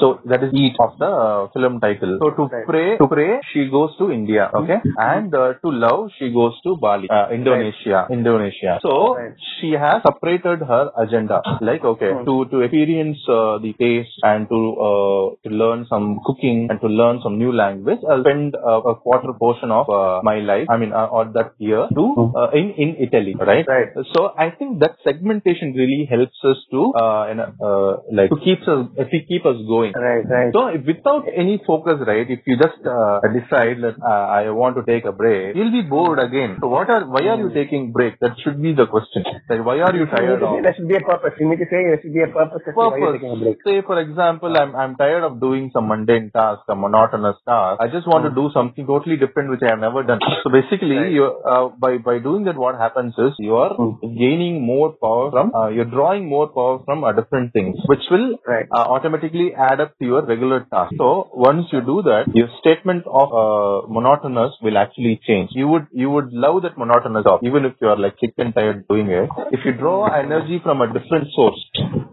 [0.00, 2.18] So that is eat of the uh, film title.
[2.22, 2.66] So to Right.
[2.66, 6.76] pray, to pray, she goes to India, okay, and uh, to love, she goes to
[6.80, 8.78] Bali, uh, Indonesia, Indonesia.
[8.82, 9.34] So Right.
[9.58, 11.38] she has separated her agenda,
[11.68, 12.24] like okay, Hmm.
[12.28, 16.88] to to experience uh, the taste and to uh, to learn some cooking and to
[17.00, 18.00] learn some new language.
[18.08, 21.52] I'll spend uh, a quarter portion of uh, my life, I mean, uh, or that
[21.58, 22.04] year to
[22.42, 23.66] uh, in in Italy, right?
[23.74, 23.90] Right.
[24.14, 28.38] So I think that segmentation really helps us to uh, you know, uh, like to
[28.46, 29.92] keep us if we keep us going.
[30.08, 30.50] Right, right.
[30.58, 32.26] So without any focus, right?
[32.38, 36.18] If you just uh, decide that I want to take a break, you'll be bored
[36.18, 36.58] again.
[36.60, 38.18] So what are why are you taking break?
[38.20, 39.24] That should be the question.
[39.48, 40.64] Like why are you tired of?
[40.68, 41.32] There should be a purpose.
[41.40, 42.60] You need to say there should be a purpose.
[42.68, 43.56] as to Why you're Purpose.
[43.64, 43.68] a.
[43.68, 47.80] Say for example, I'm I'm tired of doing some mundane task, a monotonous task.
[47.80, 50.20] I just want to do something totally different which I have never done.
[50.44, 51.14] So basically, Right.
[51.18, 55.54] you uh, by by doing that, what happens is you are gaining more power from
[55.54, 58.68] uh, you're drawing more power from uh, different things, which will Right.
[58.70, 60.92] uh, automatically add up to your regular task.
[60.98, 61.08] So
[61.48, 65.58] once you do that, your statement of uh, monotonous will actually change.
[65.62, 68.54] You would you would love that monotonous job, even if you are like sick and
[68.60, 69.30] tired doing it.
[69.58, 71.60] If you draw energy from a different source,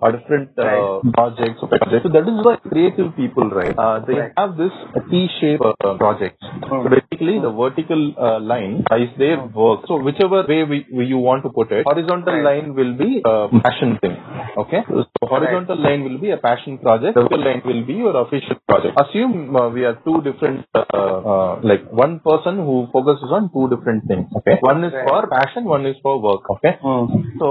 [0.01, 1.13] or different uh, Right.
[1.13, 1.61] projects.
[1.61, 1.67] So
[2.15, 3.75] that is why creative people, right?
[3.77, 4.33] Uh, they Right.
[4.35, 4.75] have this
[5.09, 6.43] T-shaped uh, projects.
[6.67, 9.87] So basically, the vertical uh, line is their work.
[9.87, 12.43] So whichever way we, we you want to put it, horizontal Right.
[12.49, 14.17] line will be a passion thing.
[14.57, 17.15] Okay, so horizontal line will be a passion project.
[17.15, 18.99] Vertical line will be your official project.
[18.99, 23.65] Assume uh, we are two different, uh, uh, like one person who focuses on two
[23.75, 24.27] different things.
[24.37, 26.49] Okay, one is for passion, one is for work.
[26.55, 27.05] Okay, Hmm.
[27.39, 27.49] so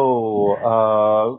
[0.75, 1.37] uh,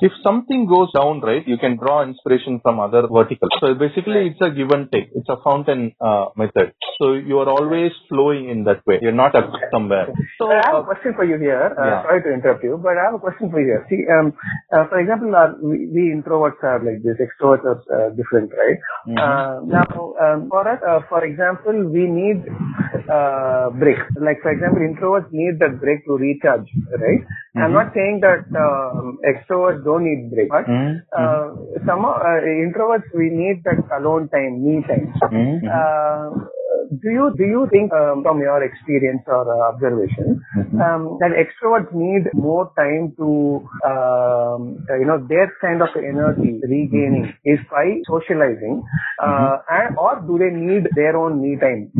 [0.00, 3.52] if something goes down, right, you can draw inspiration from other verticals.
[3.60, 5.08] So basically, it's a give and take.
[5.14, 6.72] It's a fountain uh, method.
[7.00, 8.98] So you are always flowing in that way.
[9.02, 10.06] You're not up somewhere.
[10.38, 11.72] So I have uh, a question for you here.
[11.76, 12.02] Uh, Yeah.
[12.02, 13.86] Sorry to interrupt you, but I have a question for you here.
[13.88, 14.32] See, um,
[14.72, 18.78] uh, for example, uh, we, we introverts are like this, extroverts are uh, different, right?
[19.08, 19.18] Mhm.
[19.18, 19.88] Uh, now,
[20.24, 22.44] um, for us, uh, for example, we need
[23.12, 23.98] uh, break.
[24.20, 26.68] Like, for example, introverts need that break to recharge,
[27.04, 27.22] right?
[27.56, 27.78] I'm Mhm.
[27.80, 30.92] not saying that um, extroverts don't need break, but Mhm.
[31.22, 31.46] uh,
[31.88, 35.06] some uh, introverts we need that alone time, me time.
[35.22, 35.66] Mhm.
[35.78, 36.28] Uh,
[37.02, 40.84] do you do you think um, from your experience or uh, observation Mhm.
[40.84, 43.30] um, that extroverts need more time to
[43.90, 48.82] um, uh, you know their kind of energy regaining is by socializing
[49.22, 51.92] uh, and or do they need their own me time?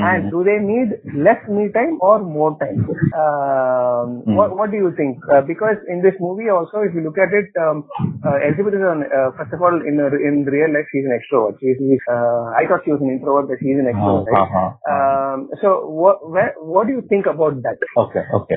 [0.00, 2.84] And do they need less me time or more time?
[3.14, 4.34] Um, Mhm.
[4.36, 5.18] what, what do you think?
[5.32, 7.84] Uh, because in this movie also if you look at it um,
[8.26, 9.96] uh, Elizabeth is an, uh, first of all in
[10.28, 11.60] in real life she's an extrovert.
[11.60, 11.78] She's,
[12.10, 14.42] uh, I thought she was an introvert but she's an extrovert right?
[14.42, 14.92] Uh-huh.
[14.92, 17.78] Um, so what where, what do you think about that?
[17.96, 18.56] Okay, okay.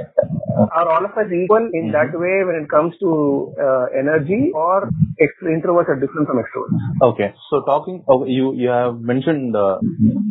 [0.58, 4.90] Are all of us equal in that way when it comes to uh, energy, or
[5.44, 6.78] introverts are different from extroverts?
[7.02, 7.34] Okay.
[7.50, 9.78] So talking, oh, you you have mentioned uh,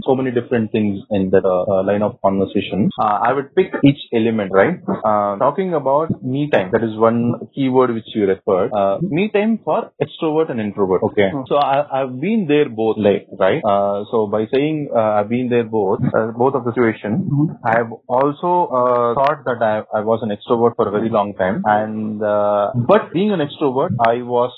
[0.05, 2.91] so many different things in that uh, line of conversation.
[3.01, 4.81] Uh, I would pick each element, right?
[4.89, 8.73] Uh, talking about me time, that is one keyword which you referred.
[8.73, 11.03] Uh, me time for extrovert and introvert.
[11.03, 11.31] Okay.
[11.49, 13.63] So I, I've been there both, like right.
[13.65, 17.93] Uh, so by saying uh, I've been there both, uh, both of the situation, I've
[18.09, 22.23] also uh, thought that I, I was an extrovert for a very long time, and
[22.23, 24.53] uh, but being an extrovert, I was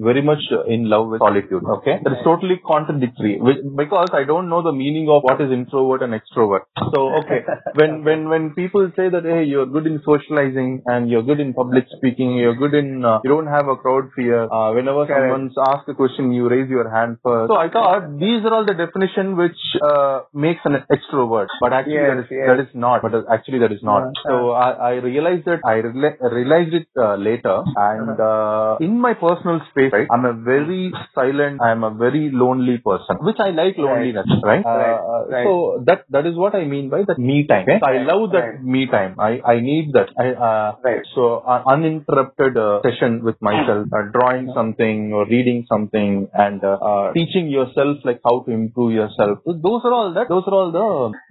[0.00, 1.64] very much in love with solitude.
[1.78, 3.40] Okay, that is totally contradictory
[3.76, 6.66] because I don't know the meaning of what is introvert and extrovert.
[6.94, 11.22] So okay, when when when people say that hey, you're good in socializing and you're
[11.22, 14.50] good in public speaking, you're good in uh, you don't have a crowd fear.
[14.50, 15.22] Uh, whenever Correct.
[15.22, 17.50] someone's asked a question, you raise your hand first.
[17.52, 21.94] So I thought these are all the definition which uh, makes an extrovert, but actually
[21.94, 22.46] Yes, that is yes.
[22.50, 23.02] that is not.
[23.02, 24.04] But actually that is not.
[24.04, 24.30] Yeah.
[24.30, 25.60] So I, I realized it.
[25.64, 30.32] I rela- realized it uh, later, and uh, in my personal space, right, I'm a
[30.32, 31.60] very silent.
[31.62, 34.64] I'm a very lonely person, which I like loneliness, right?
[34.64, 35.44] Uh, Right, uh, right.
[35.46, 37.66] So that that is what I mean by that me time.
[37.68, 37.80] okay?
[37.84, 38.62] I love that right.
[38.74, 39.16] me time.
[39.18, 40.08] I I need that.
[40.18, 41.02] I uh, Right.
[41.14, 46.78] so uh, uninterrupted uh, session with myself, uh, drawing something or reading something, and uh,
[46.90, 49.38] uh, teaching yourself like how to improve yourself.
[49.44, 50.14] So those are all.
[50.32, 50.86] Those are all the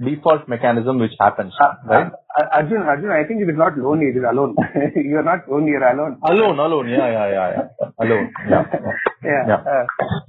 [0.10, 1.54] default mechanism which happens,
[1.96, 2.12] right?
[2.38, 4.56] Arjun, Arjun, I think it is not lonely, it is alone.
[4.96, 6.20] you are not lonely, you're alone.
[6.24, 6.88] Alone, alone.
[6.90, 7.90] Yeah, yeah, yeah, yeah.
[8.00, 8.34] Alone.
[8.50, 8.66] Yeah.
[9.24, 9.44] Yeah.
[9.48, 9.62] Yeah.
[9.66, 9.86] Uh,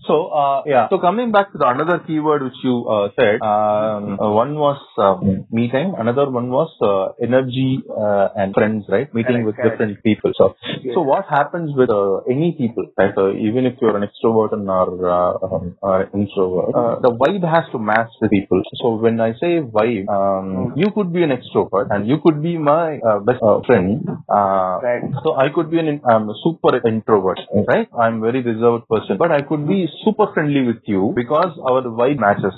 [0.09, 0.89] So, uh, yeah.
[0.89, 4.81] So coming back to the another keyword which you uh, said, um, uh, one was
[4.97, 9.13] um, me time, another one was uh, energy uh, and friends, right?
[9.13, 9.77] Meeting Correct, with correct.
[9.77, 10.33] different people.
[10.35, 10.95] So, Yes.
[10.95, 13.13] so what happens with uh, any people, right?
[13.17, 17.45] Uh, even if you're an extrovert and or, uh, um, or introvert, uh, the vibe
[17.45, 18.63] has to match the people.
[18.81, 22.57] So when I say vibe, um, you could be an extrovert and you could be
[22.59, 24.09] my uh, best uh, friend.
[24.29, 25.03] Uh, Right.
[25.25, 27.89] so I could be an in- um, super introvert, right?
[27.99, 31.83] I'm a very reserved person, but I could be super friendly with you because our
[31.83, 32.55] vibe matches.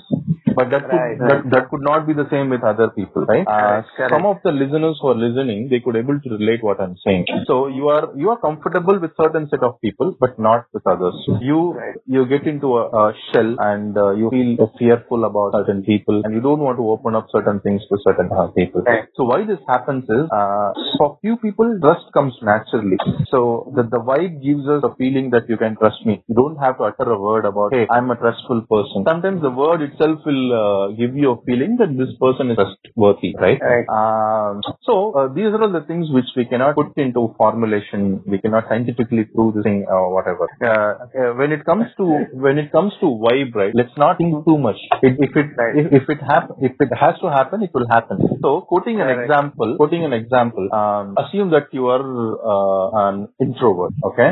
[0.57, 3.47] But that could Right, that, that could not be the same with other people, right?
[3.47, 4.13] Uh, Correct, correct.
[4.13, 7.27] some of the listeners who are listening, they could able to relate what I'm saying.
[7.47, 11.15] So you are you are comfortable with certain set of people, but not with others.
[11.41, 11.95] You Right.
[12.07, 16.35] you get into a, a shell and uh, you feel fearful about certain people, and
[16.35, 18.83] you don't want to open up certain things to certain uh, people.
[18.83, 19.07] Right.
[19.17, 22.99] So why this happens is, uh, for few people, trust comes naturally.
[23.33, 26.23] So the, the vibe gives us a feeling that you can trust me.
[26.29, 29.05] You don't have to utter a word about, hey, I'm a trustful person.
[29.09, 33.33] Sometimes the word itself will uh, give you a feeling that this person is trustworthy,
[33.41, 33.59] right?
[33.65, 33.89] Right.
[33.89, 38.23] Um, so uh, these are all the things which we cannot put into formulation.
[38.27, 40.49] We cannot scientifically prove this thing or whatever.
[40.61, 42.05] Uh, uh, when it comes to
[42.47, 43.73] when it comes to vibe, right?
[43.75, 44.77] Let's not think too much.
[45.03, 45.77] It, if it Right.
[45.77, 48.19] if, if it hap- if it has to happen, it will happen.
[48.43, 49.31] So quoting an Correct.
[49.31, 50.69] example, quoting an example.
[50.91, 52.07] Um, assume that you are
[52.53, 54.31] uh, an introvert, okay,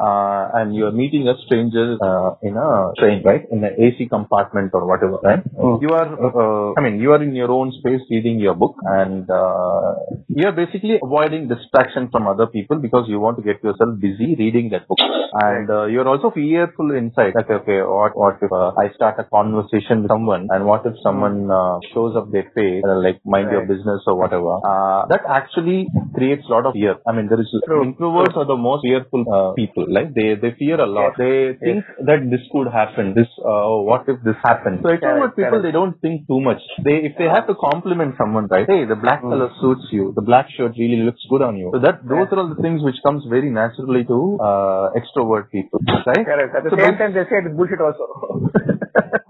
[0.00, 4.06] uh, and you are meeting a stranger uh, in a train, right, in an AC
[4.08, 5.42] compartment or whatever, right?
[5.54, 5.82] Mm.
[5.82, 9.28] You are, uh, I mean, you are in your own space reading your book, and
[9.30, 9.94] uh,
[10.28, 14.36] you are basically avoiding distraction from other people because you want to get yourself busy
[14.38, 14.98] reading that book.
[15.42, 17.32] And uh, you're also fearful inside.
[17.34, 20.94] Like, okay, what what if uh, I start a conversation with someone, and what if
[21.02, 24.58] someone uh, shows up their face, uh, like mind your business or whatever?
[24.64, 26.96] Uh, that actually creates a lot of fear.
[27.06, 29.86] I mean, there is True, introverts are the most fearful uh, people.
[29.88, 31.14] Like they they fear a lot.
[31.18, 31.22] Yes.
[31.24, 33.14] They think that this could happen.
[33.14, 34.80] This uh, what if this happens?
[34.82, 36.62] So introvert Correct, people they don't think too much.
[36.84, 38.66] They if they have to compliment someone, right?
[38.68, 39.30] Hey, the black Mm.
[39.32, 40.12] color suits you.
[40.14, 41.70] The black shirt really looks good on you.
[41.74, 44.90] So that those are all the things which comes very naturally to uh,
[45.28, 46.24] extrovert people, right?
[46.24, 46.54] Correct.
[46.56, 48.50] At the So same time, they say it's bullshit also.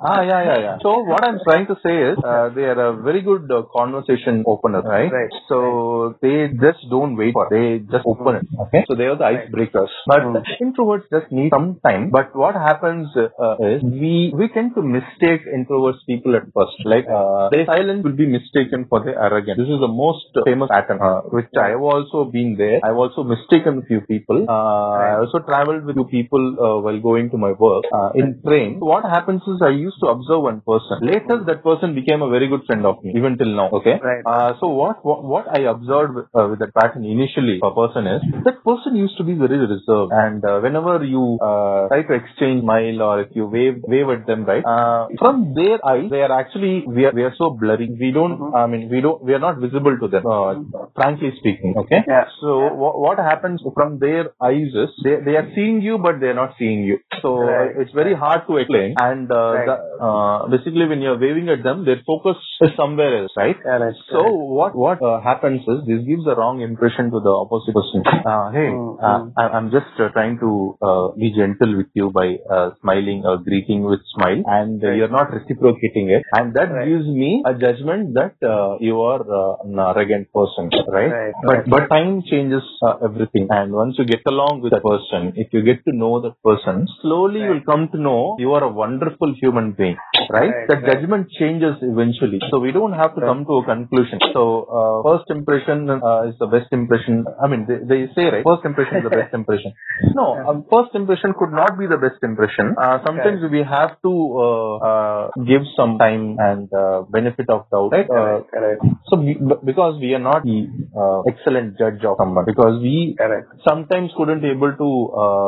[0.00, 0.76] Ah, yeah, yeah, yeah.
[0.80, 4.44] So what I'm trying to say is, uh, they are a very good uh, conversation
[4.46, 5.10] opener, right?
[5.10, 5.30] Right.
[5.48, 7.50] So they just don't wait for, it.
[7.50, 8.46] they just open it.
[8.66, 8.84] Okay.
[8.86, 9.50] So they are the Right.
[9.50, 9.90] icebreakers.
[10.06, 10.42] But Mm.
[10.62, 12.10] introverts just need some time.
[12.10, 16.78] But what happens uh, is we we tend to mistake introverts people at first.
[16.84, 19.58] Like uh, their silence will be mistaken for their arrogance.
[19.58, 22.80] This is the most famous pattern, uh, which I have also been there.
[22.84, 24.44] I've also mistaken a few people.
[24.48, 28.40] Uh, I also traveled with few people uh, while going to my work uh, in
[28.46, 28.78] train.
[28.80, 30.98] What happens is I used to observe one person.
[31.02, 33.68] Later, that person became a very good friend of me, even till now.
[33.80, 33.96] Okay.
[34.02, 34.22] Right.
[34.24, 38.06] Uh, so what, what what I observed with, uh, with that pattern initially, a person
[38.06, 42.14] is that person used to be very reserved, and uh, whenever you uh, try to
[42.20, 46.22] exchange smile or if you wave wave at them, right, uh, from their eyes they
[46.26, 47.88] are actually we are we are so blurry.
[48.04, 48.38] We don't.
[48.38, 48.54] Mhm.
[48.62, 49.22] I mean, we don't.
[49.22, 50.26] We are not visible to them.
[50.26, 50.54] Uh,
[50.94, 51.74] frankly speaking.
[51.82, 52.00] Okay.
[52.06, 52.24] Yeah.
[52.40, 52.72] So Yeah.
[52.82, 56.34] wha- what happens from their eyes is they they are seeing you, but they are
[56.34, 56.98] not seeing you.
[57.20, 57.70] So Right.
[57.76, 58.94] it's very hard to explain.
[58.98, 59.66] And uh, Right.
[59.66, 63.56] the, uh, basically, when you're waving at them, their focus is somewhere else, right?
[63.62, 63.96] Correct.
[64.10, 64.22] So
[64.58, 68.02] what what uh, happens is this gives a wrong impression to the opposite person.
[68.06, 69.20] Uh, hey, Mm, uh.
[69.36, 70.50] I- I'm just uh, trying to
[70.82, 74.96] uh, be gentle with you by uh, smiling or greeting with smile, and Right.
[74.96, 79.56] you're not reciprocating it, and that gives me a judgment that uh, you are uh,
[79.64, 81.10] an arrogant person, right?
[81.10, 85.32] Right, But but time changes uh, everything, and once you get along with that person,
[85.36, 88.64] if you get to know that person, slowly you will come to know you are
[88.64, 89.96] a wonderful human being,
[90.30, 90.50] right?
[90.50, 90.94] Right, That right.
[90.94, 93.28] judgment changes eventually, so we don't have to Right.
[93.30, 94.18] come to a conclusion.
[94.32, 94.42] So
[94.78, 97.24] uh, first impression uh, is the best impression.
[97.42, 99.72] I mean, they, they say right, first impression is the best impression.
[100.14, 102.74] No, um, first impression could not be the best impression.
[102.80, 107.90] Uh, sometimes we have to uh, uh, give some time and uh, benefit of doubt,
[107.92, 108.06] right?
[108.08, 108.50] Uh, Correct.
[108.50, 108.82] Correct.
[109.10, 110.66] so b- because we are not the
[110.96, 113.48] uh, excellent judge of someone, because we Correct.
[113.68, 114.90] sometimes couldn't able to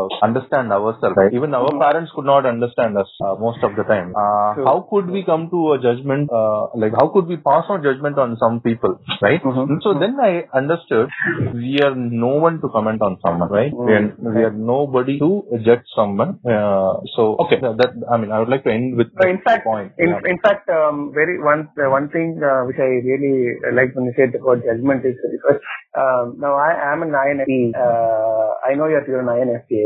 [0.01, 1.33] uh, understand ourselves, right?
[1.41, 1.81] Even our Mhm.
[1.85, 4.13] parents could not understand us uh, most of the time.
[4.25, 4.65] Uh, True.
[4.71, 6.31] how could we come to a judgment?
[6.41, 9.43] Uh, like how could we pass on judgment on some people, right?
[9.53, 9.81] Mhm.
[9.87, 10.33] So then I
[10.63, 11.09] understood
[11.55, 13.73] we are no one to comment on someone, right?
[13.73, 14.07] We are
[14.39, 15.31] we are nobody to
[15.69, 16.39] judge someone.
[16.57, 19.41] Uh, so okay, that, that I mean I would like to end with So in
[19.49, 19.93] fact, point.
[19.99, 20.21] in, Yeah.
[20.33, 24.15] in fact, um, very one uh, one thing uh, which I really like when you
[24.17, 25.61] said about judgment is because
[25.97, 27.73] um, now I am an INFP.
[27.75, 29.31] Uh, I know that you're an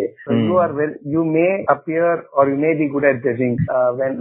[0.05, 0.15] INFPA.
[0.25, 0.45] So Hmm.
[0.47, 4.19] you are well, you may appear or you may be good at judging uh, when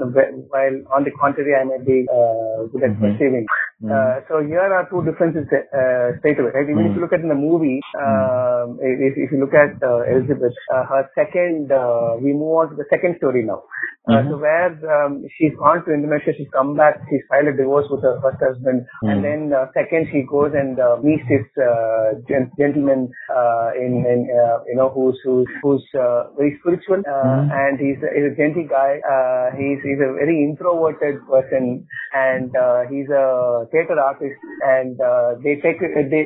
[0.50, 3.02] while on the contrary I may be uh, good at Mhm.
[3.04, 3.46] perceiving.
[3.82, 3.92] Hmm.
[3.92, 6.52] Uh, so here are two differences uh, straight away.
[6.56, 6.70] Right?
[6.70, 6.96] Even if Mm.
[6.96, 10.84] you look at in the movie, um, if, if you look at uh, Elizabeth, uh,
[10.92, 13.64] her second, uh, we move on to the second story now.
[14.08, 14.30] Uh, Mhm.
[14.30, 18.02] So where um, she's gone to Indonesia, she's come back, she's filed a divorce with
[18.04, 19.10] her first husband, Mm.
[19.12, 24.04] and then uh, second she goes and uh, meets this uh, gen- gentleman uh, in,
[24.14, 27.52] in uh, you know who's who's, who's uh, very spiritual uh, Mm.
[27.62, 29.00] and he's a, he's a gentle guy.
[29.16, 34.36] Uh, he's he's a very introverted person, and uh, he's a theater artist.
[34.68, 36.24] And uh, they take they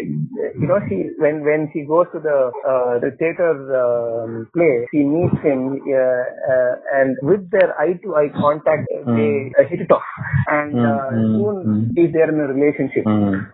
[0.61, 2.39] you know she when when she goes to the
[2.73, 8.15] uh, the theater um, play, she meets him, uh, uh, and with their eye to
[8.15, 10.03] eye contact, they uh, hit it off,
[10.47, 11.81] and uh, soon mm.
[11.95, 13.05] he's there in a relationship.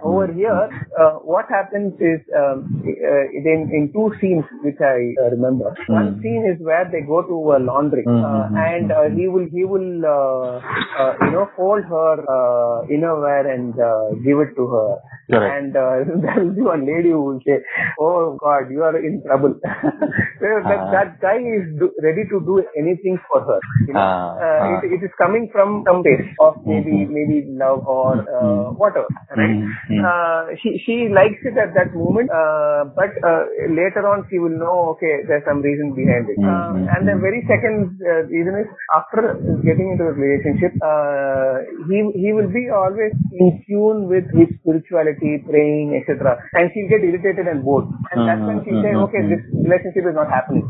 [0.04, 5.30] Over here, uh, what happens is um, uh, in in two scenes which I uh,
[5.32, 5.73] remember.
[5.88, 9.65] One scene is where they go to a laundry, uh, and uh, he will he
[9.65, 10.62] will uh,
[10.99, 14.89] uh, you know fold her uh, innerwear and uh, give it to her.
[15.32, 15.49] Correct.
[15.56, 17.58] And uh, there will be one lady who will say,
[17.99, 20.91] "Oh God, you are in trouble." so that Ah.
[20.91, 23.60] that guy is do, ready to do anything for her.
[23.88, 24.81] You know, uh, ah.
[24.83, 27.13] It, it is coming from some place of maybe Mhm.
[27.17, 28.77] maybe love or uh, Mhm.
[28.81, 29.07] whatever,
[29.41, 29.57] right?
[29.89, 30.03] Mhm.
[30.09, 33.43] Uh, she she likes it at that moment, uh, but uh,
[33.79, 36.39] later on she will know, okay, there's some reason behind it.
[36.53, 38.67] Um, and the very second uh, reason is
[38.99, 39.23] after
[39.69, 41.53] getting into a relationship, uh,
[41.89, 46.37] he he will be always in tune with his spirituality, praying, etc.
[46.53, 50.15] And she'll get irritated and bored, and that's when she'll say, okay, this relationship is
[50.15, 50.67] not happening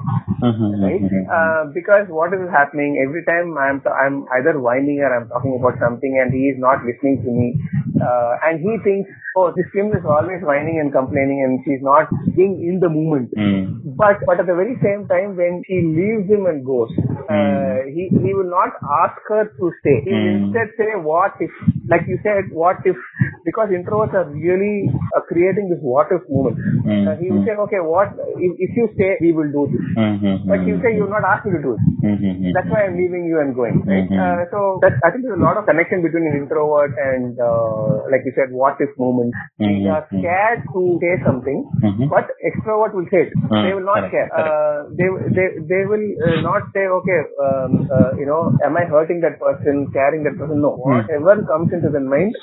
[0.82, 1.02] right?
[1.32, 5.80] Uh, because what is happening every time I'm I'm either whining or I'm talking about
[5.80, 7.56] something and he is not listening to me.
[8.02, 12.10] uh, and he thinks, oh, this Kim is always whining and complaining, and she's not
[12.36, 13.30] being in the moment.
[13.38, 13.96] Mm.
[13.96, 16.90] But but at the very same time, when she leaves him and goes,
[17.30, 19.98] uh, he he will not ask her to stay.
[20.08, 20.34] He Mm.
[20.40, 21.52] instead say, what if,
[21.94, 22.98] like you said, what if,
[23.46, 26.58] because introverts are really uh, creating this what if moment.
[26.90, 27.08] Mm.
[27.08, 28.10] Uh, he will say, okay, what
[28.48, 29.86] if, if you stay, we will do this.
[29.98, 30.50] Mm-hmm.
[30.50, 31.82] But you say you will not ask me to do it.
[32.10, 32.52] Mm-hmm.
[32.58, 33.78] That's why I'm leaving you and going.
[33.86, 34.10] Right?
[34.10, 34.18] Mhm.
[34.18, 38.10] Uh, so that I think there's a lot of connection between an introvert and, uh,
[38.10, 39.38] like you said, what if moments.
[39.60, 39.94] They Mhm.
[39.94, 42.10] are scared to say something, Mhm.
[42.10, 43.34] but extrovert will say it.
[43.38, 44.30] Mm, They will not correct, care.
[44.30, 44.50] correct.
[44.50, 48.86] Uh, they they they will uh, not say, okay, um, uh, you know, am I
[48.86, 50.62] hurting that person, caring that person?
[50.68, 50.72] No.
[50.78, 50.94] Mm.
[50.96, 52.36] Whatever comes into their mind,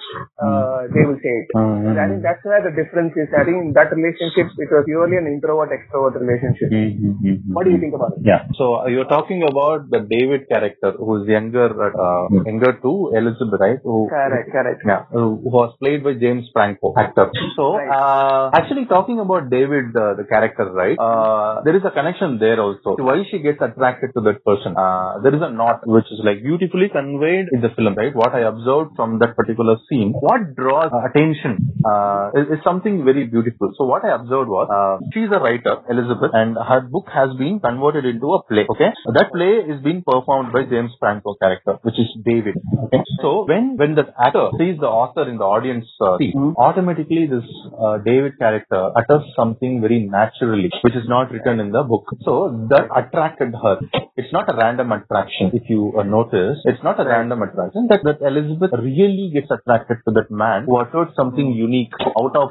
[0.47, 1.49] uh, they will say it.
[1.57, 1.99] Mhm.
[2.05, 3.29] I think that's where the difference is.
[3.33, 6.71] I think in that relationship, it was purely an introvert extrovert relationship.
[6.71, 7.53] Mm-hmm.
[7.55, 8.19] What do you think about it?
[8.23, 8.43] Yeah.
[8.59, 10.60] So uh, you're talking about the David character,
[10.99, 13.79] who is younger, uh, younger to Elizabeth, right?
[13.83, 14.83] Who, Correct, correct.
[14.87, 17.31] Yeah, who who was played by James Franco, actor.
[17.57, 17.89] So, Right.
[17.89, 20.99] uh, actually talking about David, uh, the character, right?
[20.99, 22.97] Uh, there is a connection there also.
[22.97, 24.77] Why she gets attracted to that person?
[24.77, 28.15] Uh, there is a knot which is like beautifully conveyed in the film, right?
[28.15, 33.05] What I observed from that particular scene, what draws uh, attention uh, is, is something
[33.05, 33.73] very beautiful.
[33.77, 37.61] So what I observed was, uh, she's a writer, Elizabeth, and her book has been
[37.61, 38.67] converted into a play.
[38.71, 42.57] Okay, that play is being performed by James Franco character, which is David.
[42.87, 46.55] Okay, so when when the actor sees the author in the audience uh, Mhm.
[46.67, 47.49] automatically this
[47.85, 52.15] uh, David character utters something very naturally, which is not written in the book.
[52.29, 52.35] So
[52.75, 53.75] that attracted her.
[54.23, 55.51] It's not a random attraction.
[55.61, 57.87] If you uh, notice, it's not a random attraction.
[57.93, 62.49] That that Elizabeth really gets attracted to that man who uttered something unique out of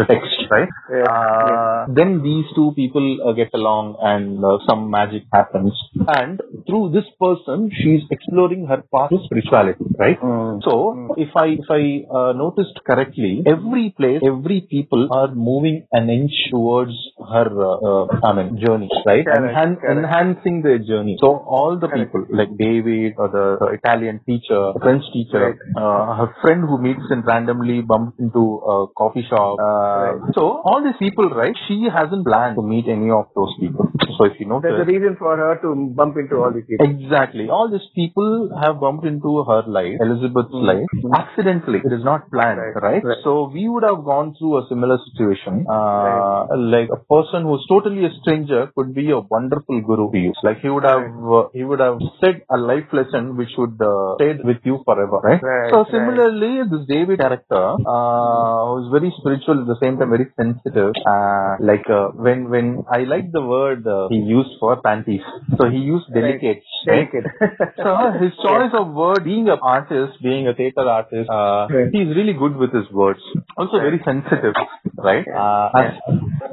[0.00, 0.68] the text, right?
[0.90, 5.72] Yes, Uh, Then these two people uh, get along and uh, some magic happens.
[6.18, 7.41] And through this person,
[7.72, 10.20] she's exploring her past spirituality, right?
[10.20, 10.62] Mm.
[10.64, 16.10] So if I if I uh, noticed correctly, every place, every people are moving an
[16.10, 19.24] inch towards her, uh, uh, I mean, journey, right?
[19.24, 19.98] Correct, Enhan- correct.
[19.98, 21.16] enhancing their journey.
[21.20, 22.12] So all the Correct.
[22.12, 27.06] people, like David or the, the Italian teacher, French teacher, uh, her friend who meets
[27.10, 29.58] and randomly bumps into a coffee shop.
[29.60, 30.32] Uh.
[30.34, 31.54] So all these people, right?
[31.68, 33.90] She hasn't planned to meet any of those people.
[34.18, 36.86] So if you notice, There's a reason for her to bump into all these people.
[36.86, 37.21] Exactly.
[37.50, 41.80] All these people have bumped into her life, Elizabeth's life, accidentally.
[41.84, 43.04] It is not planned, Right, right?
[43.04, 43.18] right.
[43.24, 45.66] So we would have gone through a similar situation.
[45.68, 50.32] Uh, Like a person who's totally a stranger could be a wonderful guru to you.
[50.42, 51.02] Like he would have,
[51.38, 55.18] uh, he would have said a life lesson which would uh, stay with you forever,
[55.28, 55.42] right?
[55.42, 55.90] Right, so right.
[55.90, 60.92] similarly, this David character, uh, who's very spiritual at the same time very sensitive.
[61.06, 65.22] Uh, like uh, when when I like the word uh, he used for panties,
[65.58, 66.62] so he used delicate.
[66.86, 67.08] right?
[67.12, 67.30] Delicate.
[67.76, 71.88] So his choice of word, being an artist, being a theater artist, uh, Right.
[71.92, 73.20] he's really good with his words.
[73.56, 74.54] Also very sensitive,
[74.96, 75.26] right?
[75.28, 75.92] Uh, Yeah.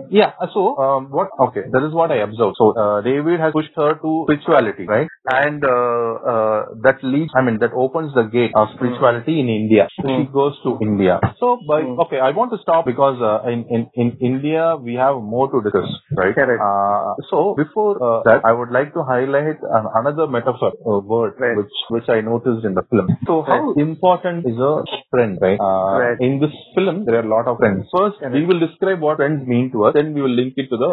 [0.10, 0.32] yeah.
[0.54, 1.30] So um, what?
[1.40, 2.56] Okay, that is what I observed.
[2.58, 5.08] So uh, David has pushed her to spirituality, right?
[5.32, 7.32] And uh, uh, that leads.
[7.36, 9.88] I mean, that opens the gate of spirituality in India.
[10.02, 10.34] So she Mm.
[10.34, 11.20] goes to India.
[11.40, 12.00] So by Mm.
[12.06, 15.62] okay, I want to stop because uh, in, in in India we have more to
[15.62, 16.34] discuss, right?
[16.36, 16.62] Correct.
[16.62, 21.34] Uh, so before uh, that, I would like to highlight an, another metaphor, uh, word,
[21.40, 21.58] Right.
[21.58, 23.08] which which I noticed in the film.
[23.28, 25.60] So how important is a friend, right?
[25.60, 26.18] Uh, Right.
[26.20, 27.88] In this film, there are a lot of friends.
[27.96, 29.94] First, we will describe what friends mean to us.
[29.94, 30.92] Then we will link it to the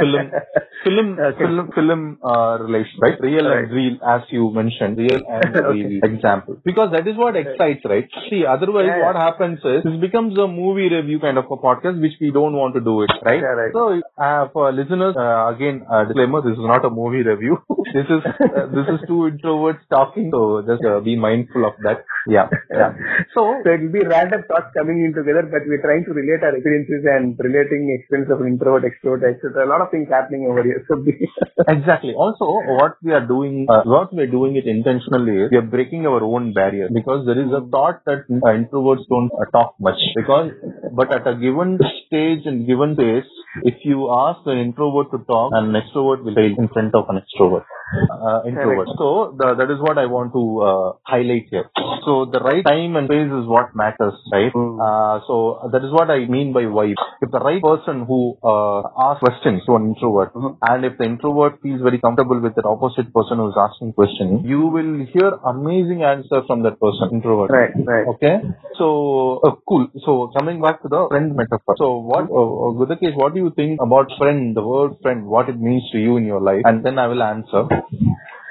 [0.00, 0.30] film,
[0.84, 1.38] film, Okay.
[1.44, 3.18] film, film uh, relation, right?
[3.20, 3.64] Real Right.
[3.64, 6.00] and real, as you mentioned, real and real Okay.
[6.10, 6.56] example.
[6.64, 8.08] Because that is what excites, right?
[8.30, 9.04] See, otherwise, Yeah, yeah.
[9.06, 12.54] what happens is this becomes a movie review kind of a podcast, which we don't
[12.62, 13.40] want to do it, right?
[13.40, 13.74] Correct.
[13.74, 17.58] So, uh, for listeners, uh, again, uh, disclaimer: this is not a movie review.
[17.98, 22.04] this is uh, this is two introverts talking, so just uh, be mindful of that.
[22.26, 22.92] Yeah, yeah.
[23.34, 26.42] So, So it will be random thoughts coming in together, but we're trying to relate
[26.42, 29.66] our experiences and relating experience of introvert, extrovert, etc.
[29.66, 30.84] A lot of things happening over here.
[30.88, 31.28] So be-
[31.68, 32.14] Exactly.
[32.14, 32.46] Also,
[32.80, 36.06] what we are doing, uh, what we are doing it intentionally is we are breaking
[36.06, 40.00] our own barrier because there is a thought that uh, introverts don't uh, talk much.
[40.16, 40.50] Because,
[40.92, 43.28] but at a given stage and given pace,
[43.62, 47.20] if you ask an introvert to talk, an extrovert will fail in front of an
[47.22, 47.64] extrovert.
[47.94, 48.86] Uh, introvert.
[48.86, 48.98] Correct.
[48.98, 51.70] So the, that is what I want to uh, highlight here.
[52.04, 54.52] So the right time and place is what matters, right?
[54.52, 54.80] Mm.
[54.80, 56.96] Uh, so that is what I mean by vibe.
[57.22, 60.56] If the right person who uh, asks questions to an introvert, Mhm.
[60.70, 64.66] and if the introvert feels very comfortable with the opposite person who's asking questions, you
[64.66, 67.50] will hear amazing answer from that person, introvert.
[67.50, 68.06] right, right.
[68.14, 68.34] Okay,
[68.78, 69.86] so uh, cool.
[70.04, 71.76] So coming back to the friend metaphor.
[71.78, 74.56] So what, uh, uh, Gudakesh, what do you think about friend?
[74.56, 77.22] The word friend, what it means to you in your life, and then I will
[77.22, 77.64] answer.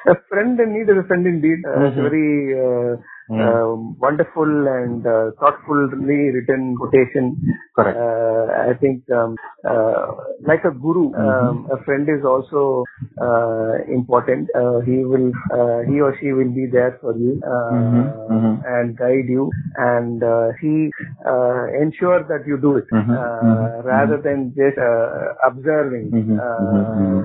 [0.07, 1.59] A friend in need is a friend indeed.
[1.65, 2.03] Uh, Mhm.
[2.07, 2.29] very
[2.65, 2.91] uh,
[3.43, 7.25] um, wonderful and uh, thoughtfully written quotation.
[7.75, 7.97] Correct.
[7.97, 10.05] Uh, I think um, uh,
[10.45, 12.85] like a guru, um, a friend is also
[13.21, 14.49] uh, important.
[14.55, 18.61] Uh, he will, uh, he or she will be there for you uh, mhm.
[18.63, 20.91] and guide you, and uh, he
[21.27, 26.13] uh, ensure that you do it Mhm, uh, mhm, rather than just uh, observing.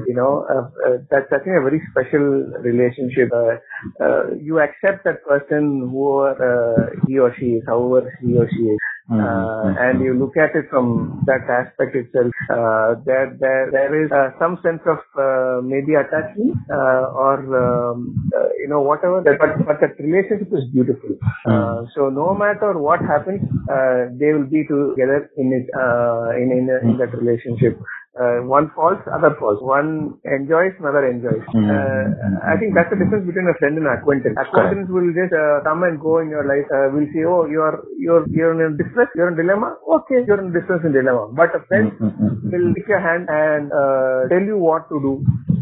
[0.05, 3.30] You know, uh, uh, that's I think a very special relationship.
[3.32, 3.57] Uh,
[4.03, 8.62] uh, you accept that person, whoever uh, he or she is, however he or she
[8.62, 8.80] is.
[9.11, 9.76] Mhm, Uh, mhm.
[9.84, 10.88] and you look at it from
[11.26, 16.54] that aspect itself, uh, there, there, there is uh, some sense of uh, maybe attachment
[16.70, 19.22] uh, or um, uh, you know whatever.
[19.22, 21.16] That, but but that relationship is beautiful.
[21.46, 23.40] Uh, so no matter what happens,
[23.70, 27.78] uh, they will be together in it uh, in in, in that relationship.
[28.19, 29.62] Uh, one falls, other falls.
[29.62, 31.41] One enjoys, another enjoys.
[31.55, 31.71] Mm.
[31.71, 32.05] Uh,
[32.43, 34.35] I think that's the difference between a friend and acquaintance.
[34.35, 36.66] Acquaintance will just uh, come and go in your life.
[36.69, 39.79] Uh, will say, oh, you're you're you're in distress, you're in dilemma.
[40.03, 41.31] Okay, you're in distress and dilemma.
[41.33, 42.53] But a friend Mm, mm, mm.
[42.53, 45.12] will take your hand and uh, tell you what to do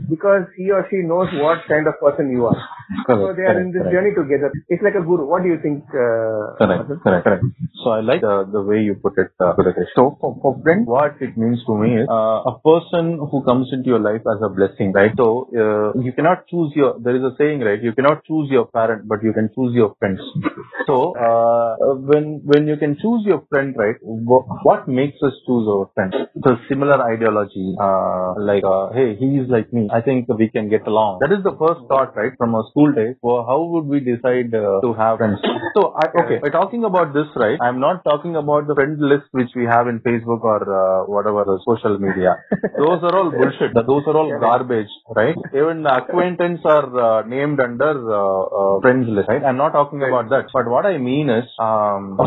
[0.08, 2.56] because he or she knows what kind of person you are.
[3.06, 3.94] so they are in this correct.
[3.94, 4.50] journey together.
[4.68, 5.26] It's like a guru.
[5.26, 5.84] What do you think?
[5.92, 7.44] Uh, Correct, correct, correct.
[7.86, 9.54] So I like the, the way you put it, uh,
[9.94, 13.68] So for, for friend, what it means to me is uh, a person who comes
[13.72, 15.12] into your life as a blessing, right?
[15.16, 16.98] So uh, you cannot choose your.
[16.98, 17.80] There is a saying, right?
[17.80, 20.18] You cannot choose your parent, but you can choose your friends.
[20.88, 23.94] So uh, when when you can choose your friend, right?
[24.02, 26.12] What makes us choose our friend?
[26.44, 29.88] So similar ideology, uh, like uh, hey, he is like me.
[29.92, 31.20] I think we can get along.
[31.20, 33.14] That is the first thought, right, from our school days.
[33.22, 35.38] Well, how would we decide uh, to have friends?
[35.74, 37.58] So I, okay, by talking about this, right?
[37.60, 41.44] I'm not talking about the friend list which we have in Facebook or uh, whatever
[41.66, 42.36] social media.
[42.78, 43.74] Those are all bullshit.
[43.74, 45.36] Those are all garbage, right?
[45.54, 49.42] Even the acquaintance are uh, named under uh, uh, friends list, right?
[49.44, 50.46] I'm not talking about that.
[50.52, 52.18] But what I mean is, um,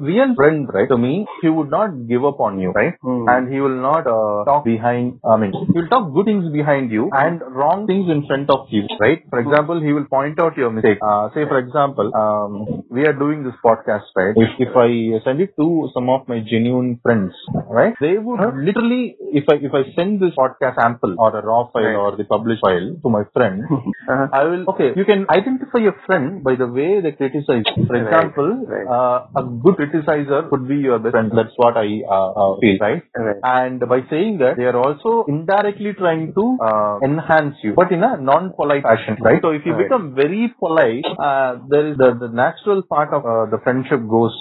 [0.00, 0.88] real friend, right?
[0.88, 2.94] To me, he would not give up on you, right?
[3.02, 3.28] Hmm.
[3.28, 5.20] And he will not uh, talk behind.
[5.24, 8.66] I mean, he will talk good things behind you and wrong things in front of
[8.70, 9.22] you, right?
[9.30, 10.98] For example, he will point out your mistake.
[11.02, 14.34] Uh, say, for example, um, we are doing this podcast, right?
[14.36, 17.32] If if I send it to some of my genuine friends,
[17.70, 17.94] right?
[18.00, 21.82] They would literally, if I if I send this podcast sample or a raw file
[21.84, 21.96] Right.
[21.96, 23.62] or the published file to my friend,
[24.06, 24.28] Uh-huh.
[24.32, 27.64] I will, okay, you can identify a friend by the way they criticize.
[27.86, 28.84] For example, right.
[28.86, 31.32] Uh, a good criticizer could be your best friend.
[31.34, 33.02] That's what I uh, uh, feel, right?
[33.16, 33.36] Right.
[33.42, 38.02] And by saying that, they are also indirectly trying to uh, enhance you, but in
[38.04, 39.40] a non-polite fashion, right?
[39.40, 39.88] So if you Right.
[39.88, 44.36] become very polite, uh, there is the, the natural part of uh, the friendship goes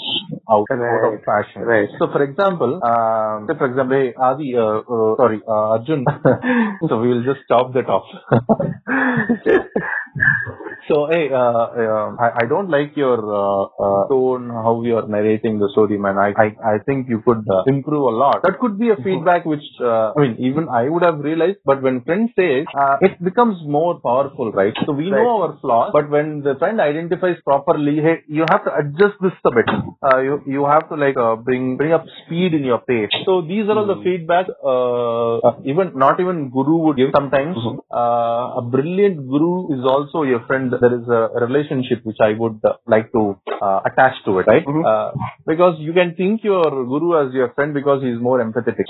[0.50, 1.62] out, out of fashion.
[1.64, 1.88] Right.
[2.00, 6.06] So for example, um, say for example, hey, Adi, uh, uh, sorry, uh, Arjun.
[6.90, 8.08] so we will just stop that off.
[10.88, 15.08] So, hey, uh, uh, I, I don't like your uh, uh, tone, how you are
[15.08, 16.18] narrating the story, man.
[16.18, 18.42] I, I, I think you could uh, improve a lot.
[18.44, 21.82] That could be a feedback which, uh, I mean, even I would have realized, but
[21.82, 24.74] when friend says, uh, it becomes more powerful, right?
[24.86, 28.76] So we know our flaws, but when the friend identifies properly, hey, you have to
[28.76, 29.70] adjust this a bit.
[30.04, 33.10] Uh, you, you have to like uh, bring bring up speed in your pace.
[33.26, 34.48] So these are all the feedback.
[34.64, 37.56] Uh, uh, even not even guru would give sometimes.
[37.94, 40.73] Uh, a brilliant guru is also your friend.
[40.82, 44.66] There is a relationship which I would uh, like to uh, attach to it, right?
[44.68, 45.12] Uh,
[45.46, 48.86] because you can think your guru as your friend because he is more empathetic,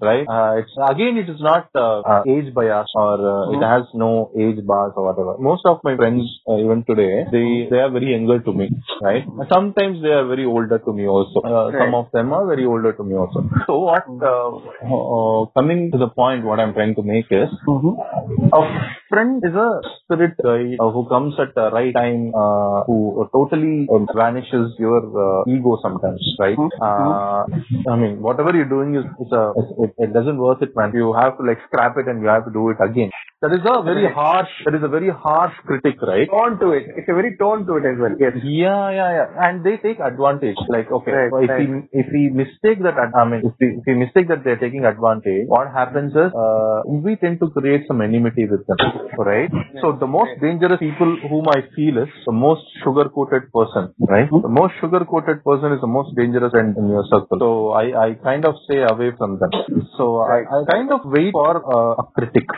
[0.00, 0.26] right?
[0.28, 1.68] Uh, it's again, it is not
[2.26, 5.36] age bias or uh, it has no age bars or whatever.
[5.38, 8.70] Most of my friends, uh, even today, they they are very younger to me,
[9.00, 9.24] right?
[9.52, 11.40] Sometimes they are very older to me also.
[11.40, 13.48] Uh, Some of them are very older to me also.
[13.66, 14.04] So what?
[14.08, 14.50] Uh,
[14.84, 17.48] uh, coming to the point, what I'm trying to make is
[18.52, 18.60] a
[19.08, 23.86] friend is a spirit guide uh, who comes at the right time, uh, who totally
[23.90, 26.60] uh, vanishes your uh, ego sometimes, right?
[26.80, 27.44] Uh,
[27.92, 29.52] I mean, whatever you're doing is, is a,
[29.84, 30.92] it, it doesn't worth it, man.
[30.94, 33.10] You have to like scrap it and you have to do it again.
[33.44, 36.26] That is a very harsh, that is a very harsh critic, right?
[36.30, 36.84] Tone to it.
[36.96, 38.16] It's a very tone to it as well.
[38.18, 38.40] Yes.
[38.42, 39.46] Yeah, yeah, yeah.
[39.46, 40.56] And they take advantage.
[40.68, 41.68] Like, okay, Right, so if right.
[41.68, 44.86] we if we mistake that, I mean, if we, if we mistake that they're taking
[44.86, 48.80] advantage, what happens is uh, we tend to create some enmity with them,
[49.18, 49.52] right?
[49.82, 54.30] So the most dangerous people whom I feel is the most sugar coated person, right?
[54.30, 57.44] The most sugar coated person is the most dangerous in, in your circle.
[57.44, 59.52] So I I kind of stay away from them.
[60.00, 62.48] So I, I kind of wait for uh, a critic.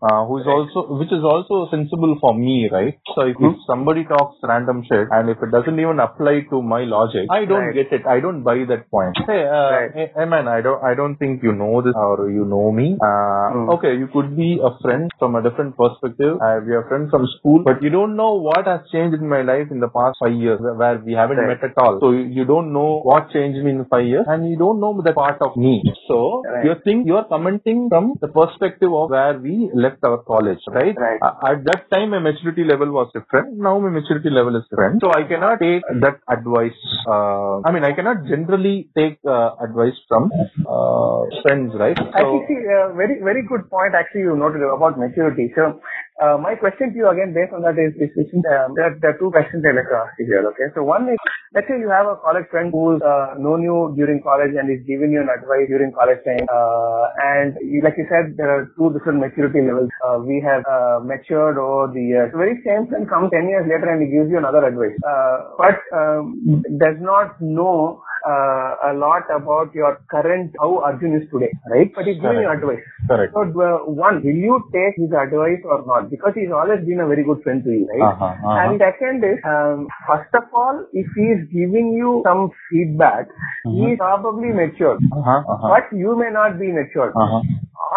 [0.00, 2.98] Uh, uh, who is also, which is also sensible for me, right?
[3.14, 6.80] So if, if somebody talks random shit and if it doesn't even apply to my
[6.84, 7.74] logic, I don't Right.
[7.74, 8.06] get it.
[8.06, 9.16] I don't buy that point.
[9.26, 9.90] Hey, uh, Right.
[9.94, 12.88] hey, hey man, I don't, I don't think you know this or you know me.
[13.10, 13.70] Uh, Hmm.
[13.76, 16.38] okay, you could be a friend from a different perspective.
[16.66, 19.70] We are friends from school, but you don't know what has changed in my life
[19.70, 21.48] in the past five years where- we haven't Right.
[21.52, 21.98] met at all.
[22.04, 24.92] So you, you don't know what changed me in five years and you don't know
[25.08, 25.74] the part of me.
[26.08, 26.64] So Right.
[26.66, 30.94] you're think you're commenting from the perspective of where we left our college, right?
[30.96, 31.20] Right.
[31.22, 33.56] Uh, at that time, my maturity level was different.
[33.56, 35.00] Now my maturity level is different.
[35.02, 36.78] So I cannot take that advice.
[37.06, 40.30] Uh, I mean, I cannot generally take uh, advice from
[40.66, 41.98] uh, friends, right?
[41.98, 45.52] Actually, see, uh, very, very good point actually you noted about maturity.
[45.54, 45.80] So,
[46.20, 49.16] uh, my question to you again based on that is, is, is um, there, there
[49.16, 50.68] are two questions I'd like to ask you here, okay?
[50.76, 51.16] So one is,
[51.56, 54.84] let's say you have a college friend who's uh, known you during college and is
[54.84, 58.68] giving you an advice during college time, uh, and you, like you said, there are
[58.76, 59.88] two different maturity levels.
[60.04, 62.28] Uh, we have uh, matured over the years.
[62.32, 65.56] The very same friend comes 10 years later and he gives you another advice, uh,
[65.56, 71.50] but um, does not know uh, a lot about your current how Arjun is today,
[71.70, 71.90] right?
[71.94, 72.82] But he's giving you advice.
[73.08, 73.32] Correct.
[73.34, 76.01] So uh, one, will you take his advice or not?
[76.10, 78.12] Because he's always been a very good friend to you, right?
[78.12, 78.60] Uh-huh, uh-huh.
[78.72, 83.28] And second is, um, first of all, if he's giving you some feedback,
[83.64, 87.14] he's probably matured, Uh-huh, uh-huh, but you may not be matured.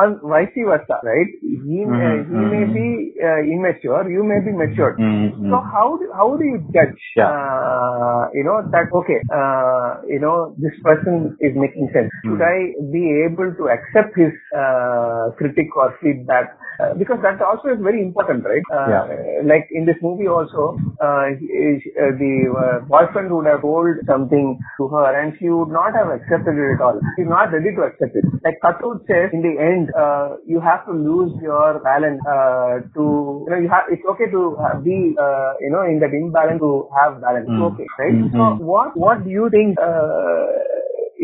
[0.01, 1.27] On vice versa, right?
[1.41, 2.87] He may, Mhm, he may be
[3.23, 4.97] uh, immature, you may be matured.
[4.99, 7.29] Mhm, So how do, how do you judge, Yeah.
[7.29, 12.09] uh, you know, that, okay, uh, you know, this person is making sense.
[12.25, 16.57] Should I be able to accept his uh, critic or feedback?
[16.79, 18.63] Uh, because that also is very important, right?
[18.73, 19.43] Uh, Yeah.
[19.43, 22.33] Like in this movie also, uh, he- uh, the
[22.63, 26.73] uh, boyfriend would have told something to her and she would not have accepted it
[26.75, 26.99] at all.
[27.15, 28.25] She's not ready to accept it.
[28.43, 33.03] Like Ketut says, in the end, uh, you have to lose your balance uh, to,
[33.45, 36.87] you know, you have, it's okay to be, uh, you know, in that imbalance to
[36.97, 37.47] have balance.
[37.49, 37.61] Mm.
[37.73, 38.13] okay, right?
[38.13, 38.31] Mhm.
[38.31, 40.45] So what, what do you think, uh,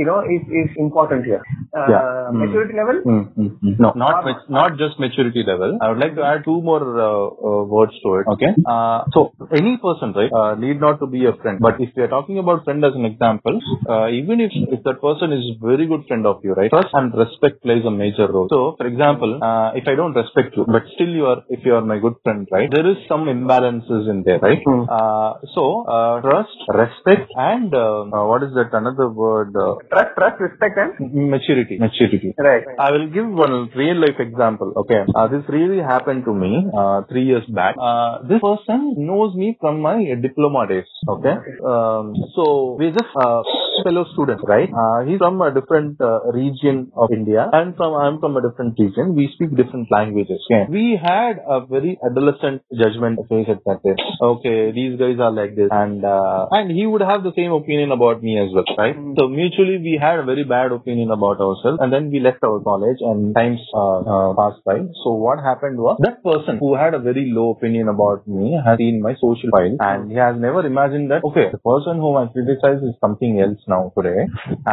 [0.02, 1.44] you know, is, is important here?
[1.80, 2.02] Uh, Yeah.
[2.32, 2.40] Mm.
[2.42, 2.98] Maturity level?
[3.12, 3.74] Mm, mm, mm.
[3.84, 5.78] No, not mat- not just maturity level.
[5.82, 8.26] I would like to add two more uh, uh, words to it.
[8.34, 8.52] Okay.
[8.74, 9.22] Uh, so
[9.60, 11.60] any person, right, uh, need not to be a friend.
[11.68, 13.60] But if we are talking about friend as an example,
[13.96, 17.14] uh, even if if that person is very good friend of you, right, trust and
[17.24, 18.48] respect plays a major role.
[18.56, 21.76] So, for example, uh, if I don't respect you, but still you are, if you
[21.80, 24.64] are my good friend, right, there is some imbalances in there, right?
[25.00, 25.66] Uh, so
[25.98, 28.70] uh, trust, respect, and uh, uh, what is that?
[28.84, 29.56] Another word?
[29.92, 31.12] Trust, trust, respect and?
[31.30, 31.78] maturity.
[31.78, 32.34] Maturity.
[32.38, 32.64] Right.
[32.80, 34.72] I will give one real life example.
[34.78, 37.76] Okay, uh, this really happened to me uh, three years back.
[37.78, 40.88] Uh, this person knows me from my diploma days.
[41.10, 41.36] Okay,
[41.66, 43.44] um, so we're just uh,
[43.84, 44.70] fellow students, right?
[44.70, 48.80] Uh, he's from a different uh, region of India, and from I'm from a different
[48.80, 49.16] region.
[49.16, 50.40] We speak different languages.
[50.50, 53.98] Okay, we had a very adolescent judgment phase at that time.
[54.22, 57.92] Okay, these guys are like this, and uh, and he would have the same opinion
[57.92, 58.96] about me as well, right?
[59.20, 62.60] So mutually we had a very bad opinion about ourselves, and then we left our
[62.60, 64.78] college, and times uh, uh, passed by.
[65.04, 68.78] So what happened was that person who had a very low opinion about me has
[68.78, 72.28] seen my social file, and he has never imagined that okay, the person whom I
[72.28, 74.20] criticize is something else now today,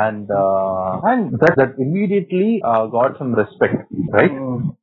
[0.05, 3.86] and uh, and that that immediately uh, got some respect,
[4.18, 4.32] right?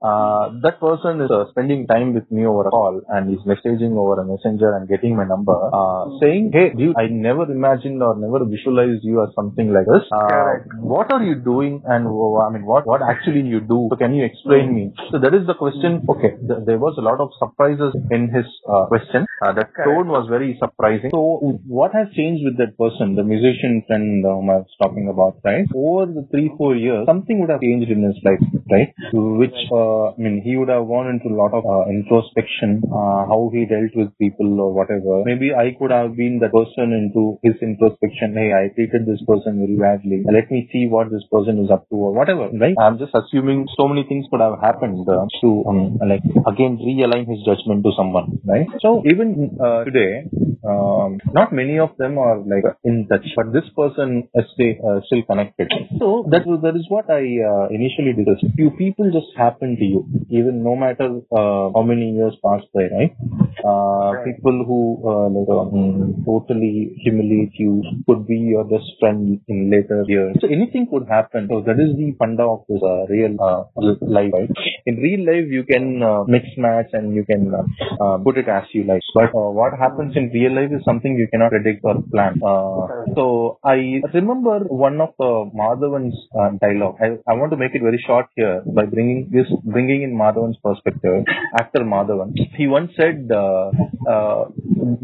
[0.09, 3.93] Uh, that person is uh, spending time with me over a call and he's messaging
[4.03, 8.15] over a messenger and getting my number, uh, saying, "Hey, dude, I never imagined or
[8.25, 10.05] never visualized you as something like this.
[10.11, 10.51] Uh,
[10.93, 11.81] what are you doing?
[11.85, 13.79] And uh, I mean, what what actually you do?
[13.91, 16.01] So can you explain me?" So that is the question.
[16.15, 19.25] Okay, th- there was a lot of surprises in his uh, question.
[19.41, 21.09] Uh, that tone was very surprising.
[21.11, 21.21] So
[21.67, 25.65] what has changed with that person, the musician friend whom I was talking about, right?
[25.73, 28.93] Over the three four years, something would have changed in his life, right?
[29.13, 33.25] Which uh, I mean, he would have gone into a lot of uh, introspection, uh,
[33.29, 35.23] how he dealt with people or whatever.
[35.25, 38.33] Maybe I could have been the person into his introspection.
[38.33, 40.23] Hey, I treated this person very badly.
[40.25, 42.75] Let me see what this person is up to or whatever, right?
[42.79, 47.27] I'm just assuming so many things could have happened uh, to um, like again realign
[47.29, 48.67] his judgment to someone, right?
[48.81, 50.25] So even uh, today,
[50.67, 54.99] um, not many of them are like in touch, but this person is stay, uh,
[55.05, 55.71] still connected.
[55.99, 57.21] So that was that is what I
[57.51, 58.45] uh, initially discussed.
[58.55, 62.87] Few people just happen to you, even no matter uh, how many years pass by,
[62.97, 63.15] right?
[63.63, 64.25] Uh, Right.
[64.35, 64.79] People who
[65.09, 70.35] uh, like um, totally humiliate you could be your best friend in later years.
[70.41, 71.47] So anything could happen.
[71.49, 73.63] So that is the panda of this uh, real uh,
[74.01, 74.49] life, right?
[74.85, 77.63] In real life, you can uh, mix match and you can uh,
[78.03, 79.01] uh, put it as you like.
[79.13, 82.39] But uh, what happens in real life is something you cannot predict or plan.
[82.43, 86.97] Uh, so I I remember one of uh, Madhavan's uh, dialogue.
[87.01, 90.57] I, I want to make it very short here by bringing this, bringing in Madhavan's
[90.63, 91.23] perspective.
[91.59, 93.71] Actor Madhavan, he once said, uh,
[94.09, 94.45] uh,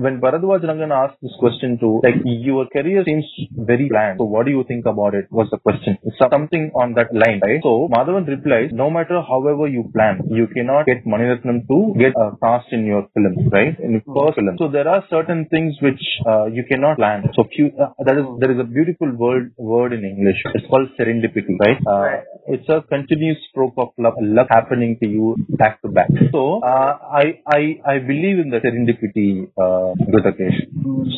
[0.05, 3.25] when Bharadwaj Rangan asked this question to, like, your career seems
[3.71, 4.17] very planned.
[4.19, 5.27] So what do you think about it?
[5.31, 5.97] Was the question.
[6.19, 7.59] So- Something on that line, right?
[7.61, 12.31] So Madhavan replies, no matter however you plan, you cannot get Maniratnam to get a
[12.43, 13.77] cast in your film, right?
[13.79, 14.55] In your first film.
[14.57, 17.25] So there are certain things which uh, you cannot plan.
[17.35, 20.39] So few, uh, that is there is a beautiful word word in English.
[20.53, 21.81] It's called serendipity, right?
[21.87, 22.21] Uh.
[22.47, 26.09] It's a continuous stroke of luck, luck happening to you back to back.
[26.31, 27.61] So uh, I I
[27.93, 29.29] I believe in the serendipity,
[29.65, 30.59] uh, Gudakesh.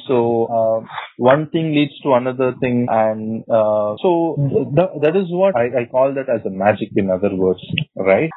[0.08, 0.18] So
[0.58, 0.80] uh,
[1.18, 4.36] one thing leads to another thing, and uh, so
[4.78, 6.90] th- that is what I, I call that as a magic.
[6.96, 7.62] In other words,
[7.96, 8.30] right?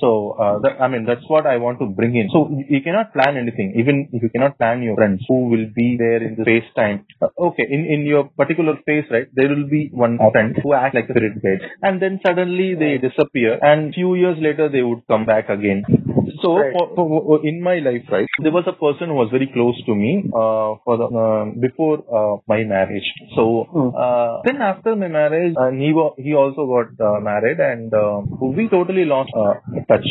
[0.00, 2.28] So uh, that, I mean that's what I want to bring in.
[2.30, 5.96] So you cannot plan anything, even if you cannot plan your friends who will be
[5.98, 7.06] there in the space time.
[7.22, 9.28] Uh, okay, in in your particular phase, right?
[9.34, 12.98] There will be one friend who acts like a spirit guide, and then suddenly they
[12.98, 15.84] disappear, and few years later they would come back again.
[16.44, 16.72] So Right.
[16.74, 19.94] for, for, in my life, right, there was a person who was very close to
[19.94, 23.08] me uh, for the uh, before uh, my marriage.
[23.34, 23.44] So
[23.96, 28.20] uh, then after my marriage, uh, he wa- he also got uh, married, and uh,
[28.58, 29.54] we totally lost uh,
[29.88, 30.08] touch.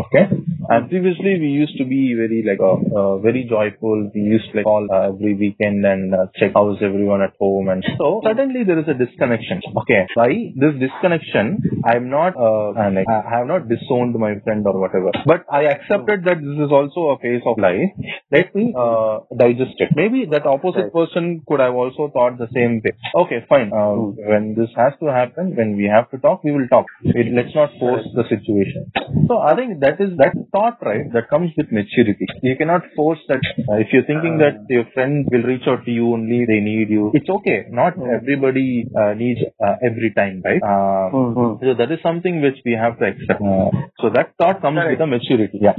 [0.00, 0.24] Okay.
[0.70, 4.10] And previously we used to be very like uh, uh, very joyful.
[4.14, 7.68] We used to like call uh, every weekend and uh, check how's everyone at home.
[7.68, 9.60] And so suddenly there is a disconnection.
[9.82, 11.58] Okay, why this disconnection?
[11.84, 16.24] I'm not uh, like I have not disowned my friend or whatever, but I accepted
[16.24, 17.90] that this is also a phase of life.
[18.30, 19.90] Let me uh, digest it.
[19.96, 20.92] Maybe that opposite Right.
[20.92, 22.92] person could have also thought the same way.
[23.22, 23.72] Okay, fine.
[23.72, 26.86] Uh, When this has to happen, when we have to talk, we will talk.
[27.02, 28.90] It, let's not force the situation.
[29.26, 31.10] So I think that is that thought, right?
[31.12, 32.26] That comes with maturity.
[32.42, 33.40] You cannot force that.
[33.68, 36.90] Uh, if you're thinking that your friend will reach out to you only, they need
[36.90, 37.10] you.
[37.14, 37.64] It's okay.
[37.70, 40.62] Not everybody uh, needs uh, every time, right?
[40.62, 41.64] Uh, Mm-hmm.
[41.64, 43.40] so that is something which we have to accept.
[43.40, 43.70] Uh,
[44.00, 45.58] so that thought comes with a maturity.
[45.60, 45.74] Yeah.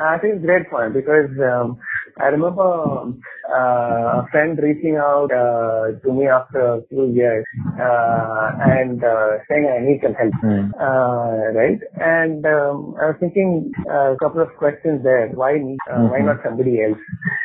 [0.00, 1.78] I think it's a great point because um,
[2.20, 7.44] I remember uh, a friend reaching out uh, to me after a few years
[7.80, 10.34] uh, and uh, saying I need some help.
[10.44, 10.70] Mm.
[10.76, 11.80] Uh, right?
[12.00, 15.28] And um, I was thinking a couple of questions there.
[15.34, 15.76] Why me?
[15.90, 16.98] Uh, Why not somebody else?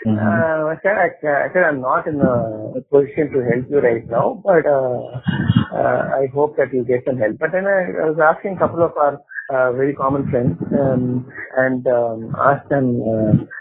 [0.05, 4.07] Uh, I said I, I said I'm not in a position to help you right
[4.07, 5.19] now, but uh,
[5.73, 7.37] uh, I hope that you get some help.
[7.39, 9.19] But then I, I was asking a couple of our
[9.49, 11.25] uh, very common friends um,
[11.57, 13.01] and um, asked them,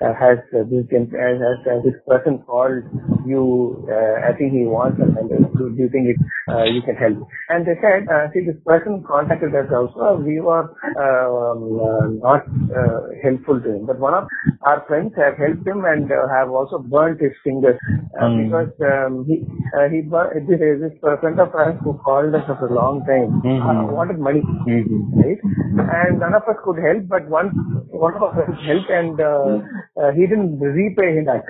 [0.02, 2.84] uh, has uh, this has, has, has this person called
[3.22, 3.86] you?
[3.90, 5.30] Uh, I think he wants some help.
[5.56, 6.18] Do, do you think it,
[6.50, 7.18] uh, you can help?
[7.48, 10.20] And they said, uh, see, this person contacted us also.
[10.22, 14.28] We were um, uh, not uh, helpful to him, but one of
[14.62, 17.78] our friends have helped him and uh, have also burnt his fingers
[18.20, 18.44] uh, Mm.
[18.44, 22.66] because um, he uh, he bur- this this friend of ours who called us for
[22.66, 23.60] a long time Mhm.
[23.62, 24.86] uh, wanted money Mhm.
[25.22, 25.40] right?
[25.78, 27.50] And none of us could help, but one
[27.92, 29.60] one of us helped, and uh,
[30.00, 31.44] uh, he didn't repay him back.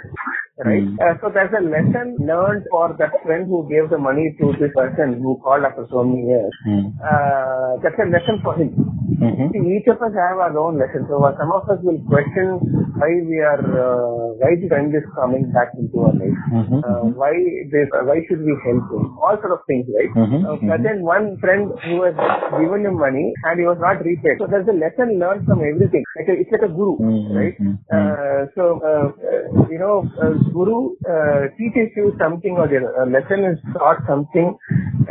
[0.59, 0.83] Right.
[0.83, 0.97] Mm.
[0.97, 4.72] Uh, so there's a lesson learned for that friend who gave the money to this
[4.74, 6.53] person who called after so many years.
[6.66, 6.97] Mm.
[6.97, 8.72] Uh, that's a lesson for him.
[9.21, 9.53] Mhm.
[9.53, 11.07] See, each of us have our own lesson.
[11.09, 12.59] So uh, some of us will question
[13.01, 16.41] why we are, uh, why the friend is coming back into our life.
[16.61, 16.81] Mhm.
[16.85, 17.33] Uh, why
[17.75, 19.07] this, why should we help him?
[19.19, 20.12] All sort of things, right?
[20.25, 20.45] Mhm.
[20.45, 22.14] Uh, but then one friend who has
[22.59, 24.37] given him money and he was not repaid.
[24.39, 26.05] So there's a lesson learned from everything.
[26.19, 27.37] Like a, it's like a guru, Mhm.
[27.41, 27.57] right?
[27.61, 27.79] Mhm.
[28.01, 30.79] Uh, so, uh, uh, you know, uh, guru
[31.17, 32.93] uh, teaches you something or the other.
[33.05, 34.55] A lesson is taught something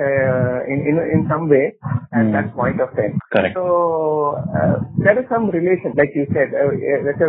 [0.06, 1.66] uh, in, in in some way
[2.14, 3.14] at that point of time.
[3.36, 3.56] Correct.
[3.56, 6.56] So uh, there is some relation, like you said.
[6.56, 7.28] Uh, uh, let's say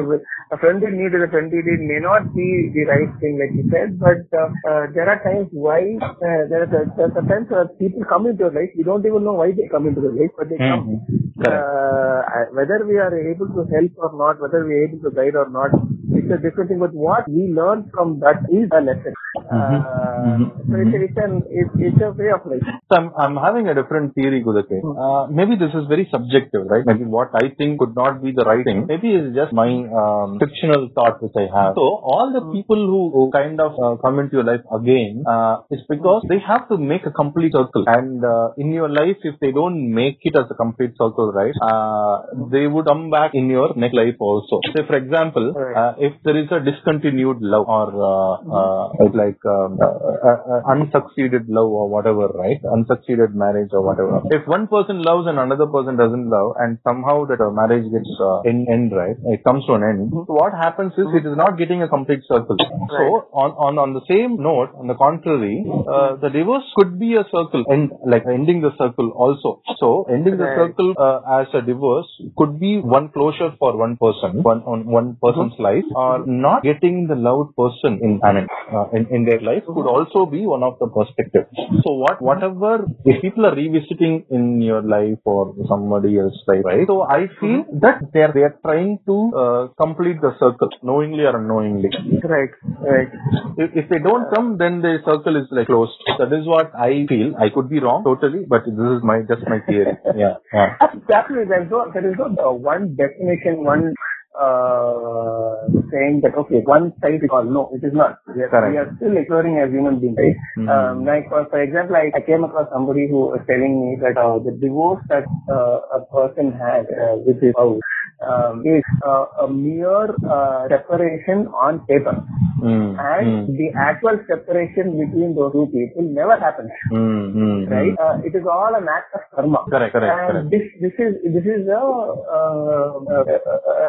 [0.54, 3.66] a friendly need with a friendly need may not be the right thing, like you
[3.74, 7.66] said, but uh, uh, there are times why uh, there are there are sometimes uh,
[7.82, 8.70] people come into your life.
[8.78, 10.86] You don't even know why they come into your life, but they come.
[10.86, 10.98] Mhm.
[11.42, 11.64] Correct.
[11.66, 15.34] Uh, whether we are able to help or not, whether we are able to guide
[15.34, 15.74] or not,
[16.20, 16.78] it's a different thing.
[16.86, 19.14] But what we learn from that is a lesson.
[19.50, 19.82] Uh,
[20.26, 20.44] Mhm.
[20.68, 22.64] So it's, it's an it's, it's a way of life.
[22.90, 24.78] So I'm, I'm having a different theory, Gudake.
[25.04, 26.84] Uh, maybe this is very subjective, right?
[26.84, 28.86] Maybe what I think could not be the right thing.
[28.86, 31.74] Maybe it's just my um, fictional thought which I have.
[31.76, 35.62] So all the people who, who kind of uh, come into your life again uh,
[35.70, 37.84] is because they have to make a complete circle.
[37.86, 41.54] And uh, in your life, if they don't make it as a complete circle, right,
[41.62, 44.60] uh, they would come back in your next life also.
[44.76, 49.78] Say, for example, uh, if there is a discontinued love or uh, uh, like um,
[49.80, 52.60] uh, uh, unsucceeded love or whatever, right?
[52.72, 54.22] Unsucceeded marriage or whatever.
[54.30, 58.10] If one person loves and another person doesn't love, and somehow that a marriage gets
[58.20, 60.10] uh, end, end right, it comes to an end.
[60.12, 62.56] So what happens is it is not getting a complete circle.
[62.96, 63.04] So
[63.44, 67.24] on on on the same note, on the contrary, uh, the divorce could be a
[67.34, 69.60] circle, and like ending the circle also.
[69.82, 74.42] So ending the circle uh, as a divorce could be one closure for one person,
[74.42, 78.86] one on one person's life, or not getting the loved person in I mean, uh,
[78.92, 81.50] in, in their life could also be one of the perspectives.
[81.84, 86.86] So what whatever if people are revisiting in your life or somebody else's life, right?
[86.86, 91.24] So I feel that they are they are trying to uh, complete the circle, knowingly
[91.24, 91.90] or unknowingly.
[92.22, 92.50] Right.
[92.80, 93.08] Right.
[93.56, 95.96] If, if they don't come, then the circle is like closed.
[96.18, 97.34] That is what I feel.
[97.38, 99.96] I could be wrong totally, but this is my just my theory.
[100.16, 100.76] Yeah, yeah.
[100.80, 101.44] Absolutely.
[101.48, 103.92] There's no, there is no uh, one definition, one
[104.38, 107.44] uh, saying that, okay, one side is all.
[107.44, 108.18] No, it is not.
[108.34, 108.72] We are, Correct.
[108.72, 110.36] we are still exploring as human beings, right?
[110.58, 110.68] Mhm.
[110.68, 114.16] Um, like, for, for example, I, I came across somebody who was telling me that
[114.18, 117.80] uh, the divorce that uh, a person had uh, with his spouse
[118.26, 122.16] um, is uh, a mere uh, separation on paper.
[122.56, 127.92] Mm, And mm, the actual separation between those two people never happens, mm, mm, right?
[127.92, 128.00] mm.
[128.00, 129.60] Uh, it is all an act of karma.
[129.68, 130.50] Correct, correct, and correct.
[130.50, 133.20] this this is this is a uh, uh,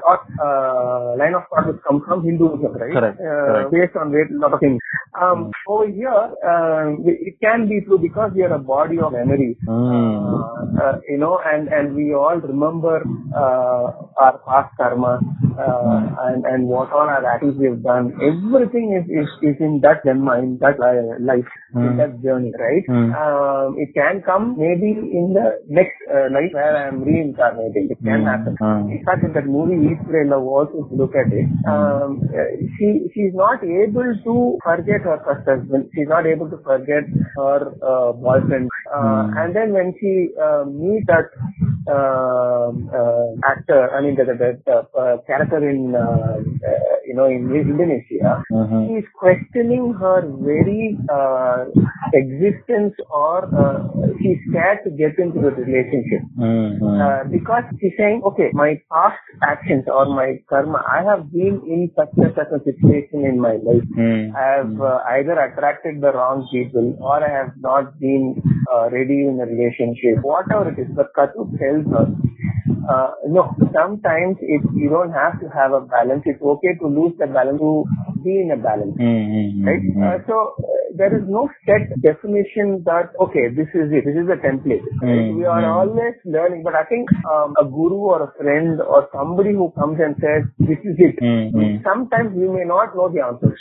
[0.03, 0.17] uh,
[1.17, 2.93] line of thought which comes from Hinduism, right?
[2.93, 3.71] Correct, Uh, correct.
[3.71, 4.79] Based on a lot of things.
[5.21, 9.57] Um, Over here, uh, it can be true because we are a body of memories.
[9.67, 10.13] Mm.
[10.33, 13.01] Uh, uh, you know, and and we all remember
[13.35, 13.85] uh,
[14.21, 15.19] our past karma
[15.57, 18.13] uh, and and what all our actions we have done.
[18.21, 21.97] Everything is is, is in that lemma, in that li- life, in Mm.
[21.97, 22.85] that journey, right?
[22.89, 23.09] Mm.
[23.21, 25.47] Um, it can come maybe in the
[25.79, 27.89] next uh, life where I am reincarnating.
[27.95, 28.29] It can Mm.
[28.31, 28.55] happen.
[28.61, 28.91] Mm.
[28.97, 32.47] In fact, in that movie East Love, also if you look at it, um, uh,
[32.77, 35.89] she she's not able to forget her first husband.
[35.95, 37.03] She's not able to forget
[37.35, 38.69] her uh, boyfriend.
[38.93, 39.37] Uh, Mm.
[39.43, 41.76] And then when she uh, meet that um,
[43.43, 47.47] actor, I mean the the, the, the uh, character in uh, uh, you know in
[47.53, 48.87] Indonesia, Mhm.
[48.87, 51.65] she's questioning her very uh,
[52.13, 53.77] existence or uh,
[54.19, 56.21] she's scared to get into the relationship.
[56.37, 56.97] Mm, mm.
[57.05, 61.91] Uh, because she's saying, okay, my past actions or my karma, I have been in
[61.95, 63.85] such a such a situation in my life.
[63.97, 64.35] Mm.
[64.35, 68.41] I have uh, either attracted the wrong people or I have not been
[68.73, 70.21] uh, ready in a relationship.
[70.21, 72.09] Whatever it is, but Ketut tells us,
[72.89, 76.23] uh, no, sometimes it, you don't have to have a balance.
[76.25, 77.83] It's okay to lose the balance to
[78.23, 79.83] be in a balance Mm, mm, mm, right?
[80.01, 84.27] Uh, so uh, there is no set definition that okay, this is it, this is
[84.27, 84.81] the template.
[85.01, 85.27] Right?
[85.27, 89.07] Mm, We are always learning, but I think um, a guru or a friend or
[89.13, 91.19] somebody who comes and says this is it.
[91.21, 91.83] Mm, mm.
[91.83, 93.59] Sometimes we may not know the answers,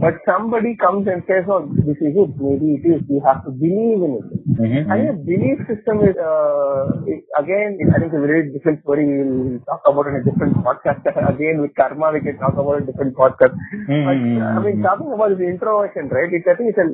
[0.00, 2.30] But somebody comes and says, "Oh, this is it.
[2.40, 4.26] Maybe it is." You have to believe in it.
[4.60, 6.84] Mhm, I think a belief system is uh,
[7.42, 7.76] again.
[7.92, 9.04] I think it's a very different story.
[9.06, 11.04] We'll talk about it in a different podcast.
[11.34, 13.54] again, with karma, we can talk about a different podcast.
[13.88, 16.32] Mm, But uh, I mean, talking about the introversion, right?
[16.32, 16.88] It, I think it's a,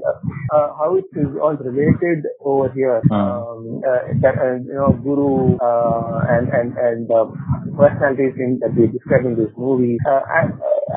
[0.56, 3.00] uh, how it is all related over here.
[3.06, 3.14] Mm.
[3.16, 7.26] Um, uh, that, uh, you know, guru uh, and and and uh,
[7.76, 9.96] personalities in that we describe in this movie.
[10.06, 10.40] Uh, I,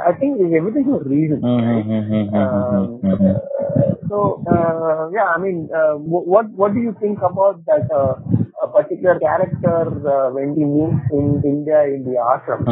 [0.09, 1.41] I think everything for a reason.
[1.41, 1.85] Mm, right?
[2.07, 3.35] Mm, mm, mm, Um, mm, mm.
[3.35, 8.15] uh, so uh, yeah, I mean, uh, what what do you think about that uh,
[8.63, 12.63] a particular character uh, when he meets in India in the ashram?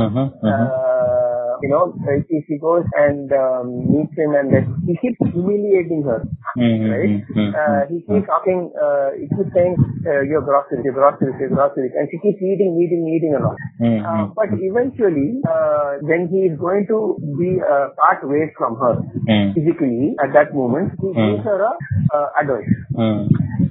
[1.61, 1.97] You know,
[2.29, 6.27] she, she goes and um, meets him, and then he keeps humiliating her.
[6.57, 7.13] Mhm, Right?
[7.35, 8.71] mhm, Uh, he keeps talking.
[8.75, 9.77] Uh, he keeps saying,
[10.07, 13.57] uh, "Your groceries, your groceries, your groceries," and she keeps eating, eating, eating a lot.
[13.79, 14.03] mhm.
[14.05, 18.95] Uh, but eventually, uh, when he is going to be uh, part ways from her
[19.27, 21.27] Mm, physically at that moment, he Hmm.
[21.27, 21.73] gives her a
[22.15, 22.71] uh, advice.
[22.95, 23.27] mm.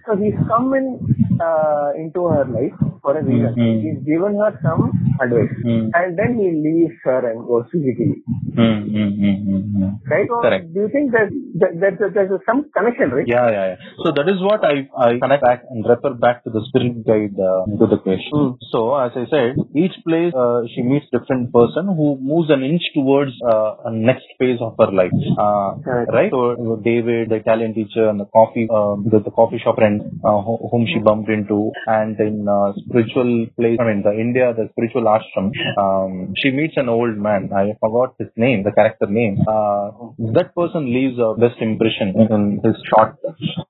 [0.06, 1.00] So he's come in
[1.40, 3.54] uh, into her life for a reason.
[3.54, 3.80] Hmm.
[3.80, 5.52] He's given her some advice,
[5.94, 8.24] and then he leaves her and goes physically.
[8.56, 9.92] Mm, mm, mm, mm, mm.
[10.08, 10.28] Right?
[10.28, 10.72] So Correct.
[10.72, 11.28] do you think that,
[11.60, 13.28] that, that, that there's some connection, right?
[13.28, 13.78] Yeah, yeah, yeah.
[14.04, 17.36] So that is what I, I connect back and refer back to the spirit guide
[17.38, 18.58] uh, to the question.
[18.72, 22.82] So as I said, each place uh, she meets different person who moves an inch
[22.94, 25.14] towards uh, a next phase of her life.
[25.38, 26.10] Uh, Correct.
[26.12, 26.30] right?
[26.30, 30.40] So David, the Italian teacher, and the coffee, um, the, the coffee shop friend uh,
[30.40, 33.78] whom she bumped into, and in uh, spiritual place.
[33.80, 35.52] I mean, the India, the spiritual ashram.
[35.76, 37.50] Um, she meets an old man.
[37.54, 39.40] I forgot his name, the character name.
[39.46, 39.90] Uh,
[40.36, 43.16] that person leaves a best impression in his short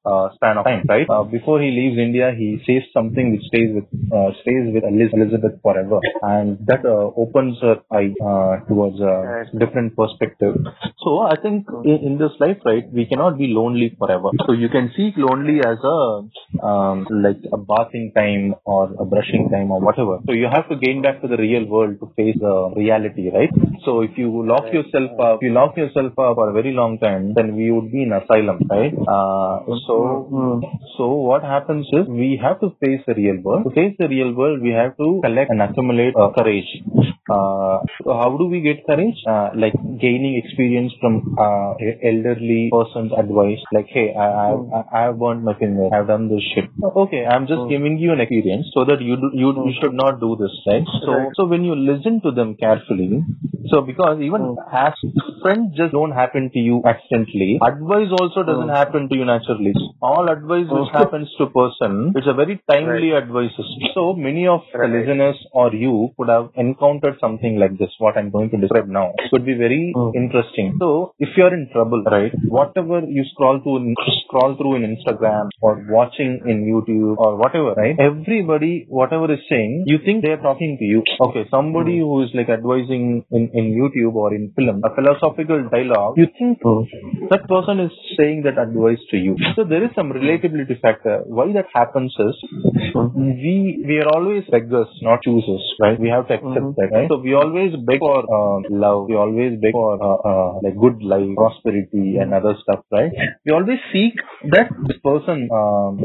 [0.04, 1.08] uh, span of time, right?
[1.08, 5.60] Uh, before he leaves India, he says something which stays with uh, stays with Elizabeth
[5.62, 10.54] forever, and that uh, opens her eye uh, towards a different perspective.
[11.02, 14.30] So I think in, in this life, right, we cannot be lonely forever.
[14.46, 19.48] So you can seek lonely as a um, like a bathing time or a brushing
[19.50, 20.18] time or whatever.
[20.26, 23.50] So you have to gain back to the real world to face the reality, right?
[23.86, 26.98] So if you lock yourself up, if you lock yourself up for a very long
[26.98, 28.92] time, then we would be in asylum, right?
[29.16, 29.96] Uh, so
[30.96, 33.64] so what happens is we have to face the real world.
[33.68, 36.66] To face the real world, we have to collect and accumulate uh, courage.
[37.30, 39.22] Uh, so how do we get courage?
[39.26, 41.74] Uh, like gaining experience from uh,
[42.10, 43.62] elderly person's advice.
[43.72, 45.88] Like, hey, I, I, I I have burned my finger.
[45.92, 46.70] I've done this shit.
[47.04, 50.20] Okay, I'm just giving you an experience so that you do, you, you should not
[50.20, 50.86] do this, right?
[51.06, 53.22] So so when you listen to them carefully,
[53.70, 54.74] so because even hmm.
[54.74, 54.94] as
[55.42, 58.80] friends just don't happen to you accidentally, advice also doesn't hmm.
[58.82, 59.72] happen to you naturally.
[60.02, 60.96] All advice which hmm.
[60.96, 63.52] happens to person, it's a very timely advice.
[63.94, 68.30] So many of the listeners or you could have encountered something like this, what I'm
[68.30, 69.12] going to describe now.
[69.18, 70.76] It could be very interesting.
[70.78, 73.94] So if you're in trouble, right, whatever you scroll through in,
[74.26, 79.84] scroll through in Instagram or watching in YouTube or whatever, right, everybody, whatever is saying,
[79.86, 81.02] you think they're talking to you.
[81.20, 86.14] Okay, somebody who is like advising in, in YouTube or in film, a philosophical dialogue,
[86.16, 86.58] you think
[87.30, 89.36] that person is saying that advice to you.
[89.54, 91.22] So there is some relatability factor.
[91.26, 92.34] Why that happens is
[93.16, 95.98] we we are always beggars, not choosers, right?
[95.98, 97.08] We have to accept that, right?
[97.08, 99.08] So we always beg for uh, love.
[99.08, 103.12] We always beg for uh, uh, like good life, prosperity, and other stuff, right?
[103.44, 104.14] We always seek
[104.50, 106.04] that this person um,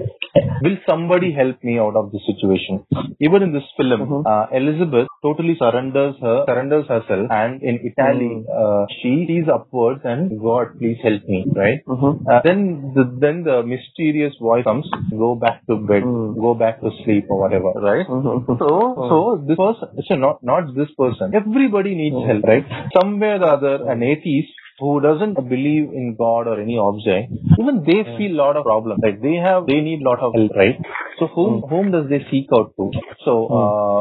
[0.62, 2.86] will somebody help me out of this situation.
[3.20, 4.28] Even in this film, mm-hmm.
[4.28, 8.46] uh, Elizabeth totally surrenders her surrenders herself, and in Italy, mm.
[8.50, 11.80] uh, she sees upwards and God, please help me, right?
[11.86, 12.28] Mm-hmm.
[12.28, 16.40] Uh, then the, then the mysterious voice comes, go back to bed, mm.
[16.40, 18.08] go back to sleep or whatever, right?
[18.08, 18.54] Mm-hmm.
[18.58, 18.68] So
[19.12, 19.48] so mm.
[19.48, 21.34] this person, so not not this person.
[21.36, 22.66] Everybody needs help, right?
[22.98, 24.52] Somewhere or the other, an atheist
[24.82, 29.00] who doesn't believe in God or any object, even they feel lot of problems.
[29.04, 30.78] Like they have, they need lot of help, right?
[31.20, 32.92] So whom whom does they seek out to?
[33.26, 34.00] So uh,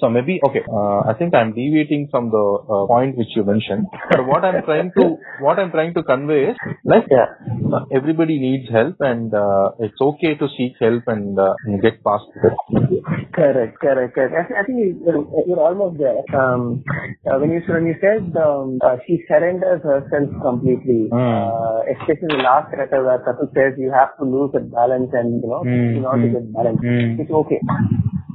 [0.00, 0.62] so maybe okay.
[0.68, 3.86] Uh, I think I'm deviating from the uh, point which you mentioned.
[4.10, 7.34] But what I'm trying to what I'm trying to convey is like Yeah.
[7.92, 12.52] everybody needs help and uh, it's okay to seek help and uh, get past it.
[13.34, 14.34] Correct, correct, correct.
[14.34, 16.20] I, I think you're, you're almost there.
[16.34, 16.82] Um,
[17.26, 22.42] uh, when you when you said um, uh, she surrenders herself completely, uh, especially the
[22.42, 25.96] last letter where Ketut says you have to lose that balance and you know Mm,
[25.98, 27.20] in order to mm, get balance, mm.
[27.20, 27.60] it's okay.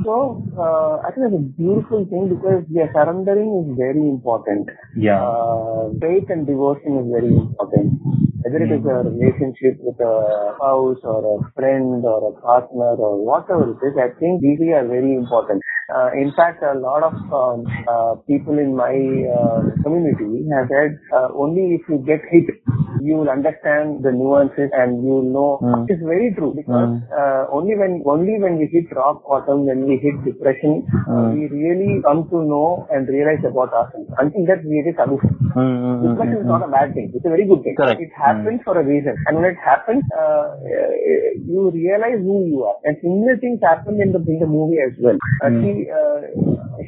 [0.04, 4.70] So uh, I think that's a beautiful thing because yeah, surrendering is very important.
[4.96, 5.24] Yeah.
[5.24, 8.00] Uh, faith and devotion is very important.
[8.46, 13.18] Whether it is a relationship with a spouse or a friend or a partner or
[13.26, 15.65] whatever it is, I think these are very important.
[15.94, 18.94] Uh, in fact, a lot of um, uh, people in my
[19.30, 22.46] uh, community have said uh, only if you get hit,
[23.02, 25.52] you will understand the nuances and you will know.
[25.62, 25.86] Mm.
[25.90, 29.98] It's very true because uh, only when only when we hit rock bottom, when we
[30.02, 34.10] hit depression, uh, we really come to know and realize about ourselves.
[34.18, 35.22] Until that, we just aloof.
[35.22, 37.12] Mm, mm, mm, Depression is mm, not a bad thing.
[37.14, 37.76] It's a very good thing.
[37.76, 38.00] Correct.
[38.02, 39.16] It happens for a reason.
[39.28, 40.56] And when it happens, uh,
[41.46, 42.76] you realize who you are.
[42.84, 45.18] And similar things happen in the in the movie as well.
[45.44, 46.20] Uh, She uh,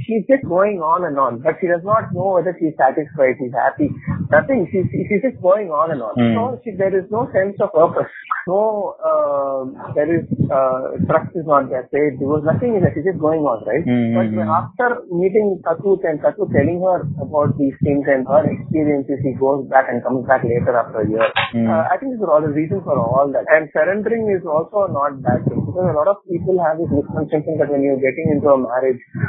[0.05, 3.53] she's just going on and on, but she does not know whether she's satisfied, she's
[3.53, 3.89] happy.
[4.31, 4.67] Nothing.
[4.71, 6.15] She's she's just going on and on.
[6.15, 6.35] Mm.
[6.35, 8.11] So she, there is no sense of purpose.
[8.47, 11.83] No, uh, there is uh, trust is not there.
[11.91, 12.95] There was nothing in that.
[12.95, 13.83] She's just going on, right?
[13.83, 14.47] Mm, But mm, mm.
[14.47, 19.67] after meeting Ketut and Ketut telling her about these things and her experiences, she goes
[19.67, 21.27] back and comes back later after a year.
[21.51, 21.67] Mm.
[21.67, 23.43] Uh, I think these are all the reasons for all that.
[23.51, 27.59] And surrendering is also not bad thing because a lot of people have this misconception
[27.59, 28.76] that when you're getting into a marriage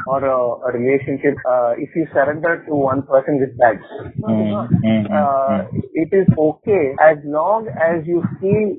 [0.07, 0.39] or a,
[0.69, 3.79] a relationship, uh, if you surrender to one person, it's bad.
[4.19, 4.71] No, it's Mm, not.
[4.85, 5.59] mm, mm, Uh,
[5.93, 8.77] it is okay as long as you feel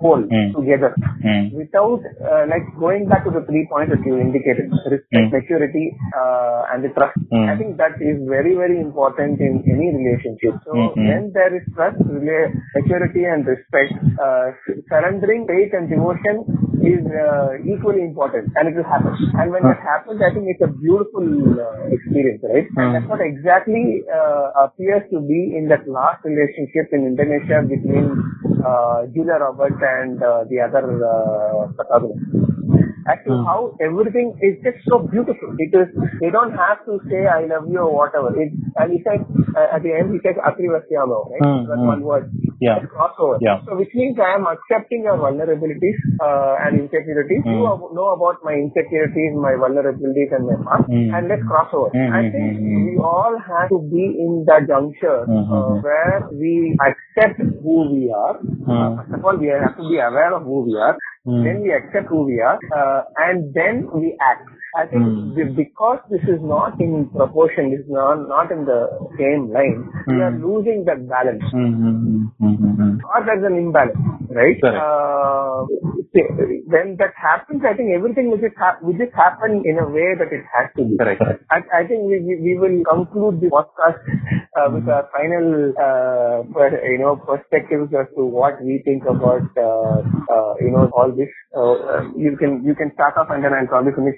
[0.00, 0.52] whole Mm.
[0.54, 0.98] together.
[1.50, 6.62] Without uh, like going back to the three points that you indicated respect maturity uh,
[6.72, 7.18] and the trust.
[7.32, 10.60] I think that is very very important in any relationship.
[10.64, 11.98] So when there is trust
[12.74, 14.52] maturity and respect uh,
[14.88, 16.46] surrendering faith and devotion
[16.82, 20.64] is uh, equally important and it will happen and when that happens i think it's
[20.66, 21.26] a beautiful
[21.66, 22.92] uh, experience right and Mm.
[22.94, 28.06] that's what exactly uh, appears to be in that last relationship in indonesia between
[28.66, 32.22] uh, julia roberts and uh, the other uh, protagonist
[33.12, 33.44] as to Hmm.
[33.46, 35.50] how everything is just so beautiful.
[35.58, 35.88] It is,
[36.20, 38.30] they don't have to say I love you or whatever.
[38.40, 39.26] It, and he said,
[39.58, 41.42] uh, at the end, he says Attraversiamo, right?
[41.42, 41.92] Hmm, That's hmm.
[41.98, 42.30] one word.
[42.62, 42.78] Yeah.
[42.78, 43.38] It's crossover.
[43.42, 43.58] Yeah.
[43.66, 47.42] So which means I am accepting your vulnerabilities uh, and insecurities.
[47.44, 47.94] You Hmm.
[47.98, 50.86] know about my insecurities, my vulnerabilities and my past.
[50.86, 51.10] Hmm.
[51.14, 51.90] And let's cross over.
[51.90, 52.84] Hmm, I think hmm, hmm.
[52.86, 57.76] we all have to be in that juncture Hmm, hmm, uh, where we accept who
[57.92, 58.38] we are.
[58.66, 58.96] Hmm.
[59.00, 60.96] First of all, we have to be aware of who we are.
[61.26, 61.42] Hmm.
[61.44, 64.48] Then we accept who we are, uh, and then we act.
[64.76, 65.34] I think Hmm.
[65.34, 68.80] be- because this is not in proportion, this is not, not in the
[69.18, 70.44] same line, we are Hmm.
[70.44, 71.42] losing that balance.
[71.50, 72.92] Hmm, hmm, hmm, hmm, hmm, hmm.
[73.12, 73.98] Or there's an imbalance,
[74.30, 74.58] right?
[74.64, 75.66] Uh,
[76.72, 80.14] when that happens, I think everything will just, hap- will just happen in a way
[80.18, 80.96] that it has to be.
[80.96, 81.20] Correct.
[81.20, 81.44] correct.
[81.50, 84.00] I, I think we, we, we will conclude this podcast
[84.56, 89.44] uh, with our final, uh, per, you know, perspectives as to what we think about,
[89.56, 90.00] uh,
[90.32, 91.28] uh, you know, all this.
[91.56, 94.16] Uh, uh, you can you can start off and then I'll probably finish.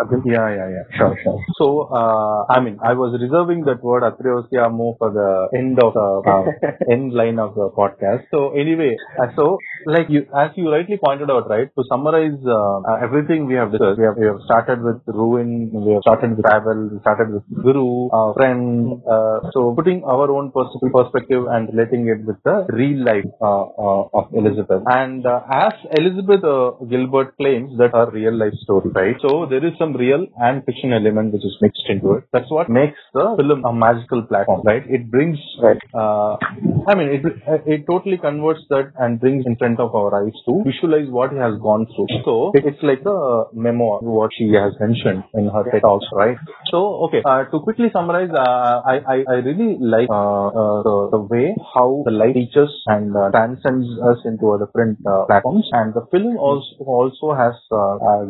[0.00, 0.22] Abdul.
[0.24, 0.84] Yeah, yeah, yeah.
[0.96, 1.40] Sure, sure.
[1.58, 6.08] So, uh, I mean, I was reserving that word Attraversiamo for the end of the
[6.26, 6.44] uh,
[6.92, 8.24] end line of the podcast.
[8.30, 11.68] So, anyway, uh, so like you, as you rightly pointed out, right?
[11.76, 15.70] To summarize uh, uh, everything we have discussed, we have we have started with ruin,
[15.72, 19.02] we have started with travel, we started with guru, uh, friend.
[19.08, 23.64] Uh, so, putting our own pers- perspective and relating it with the real life uh,
[23.64, 24.82] uh, of Elizabeth.
[24.86, 29.16] And uh, as Elizabeth uh, Gilbert claims that her real life story, right?
[29.20, 32.24] So there is some real and fiction element which is mixed into it.
[32.32, 34.84] That's what makes the film a magical platform, right?
[34.98, 35.80] It brings, Right.
[35.94, 36.36] uh,
[36.92, 37.22] I mean, it
[37.74, 41.38] it totally converts that and brings in front of our eyes to visualize what he
[41.46, 42.08] has gone through.
[42.24, 43.18] So it's like a
[43.68, 46.36] memoir, what she has mentioned in her TED talks, right?
[46.70, 50.96] So okay, uh, to quickly summarize, uh, I, I I really like uh, uh, the,
[51.16, 55.68] the way how the light teaches and uh, transcends us into a different uh, platforms,
[55.72, 57.54] and the film also also has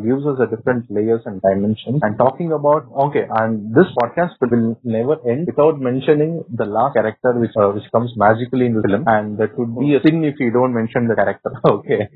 [0.04, 2.00] gives us a different layers and dimensions.
[2.02, 7.32] And talking about okay, and this podcast will never end without mentioning the last character
[7.32, 10.36] which uh, which comes magically in the film, and that would be a sin if
[10.38, 11.50] you don't mention the character.
[11.64, 12.08] okay,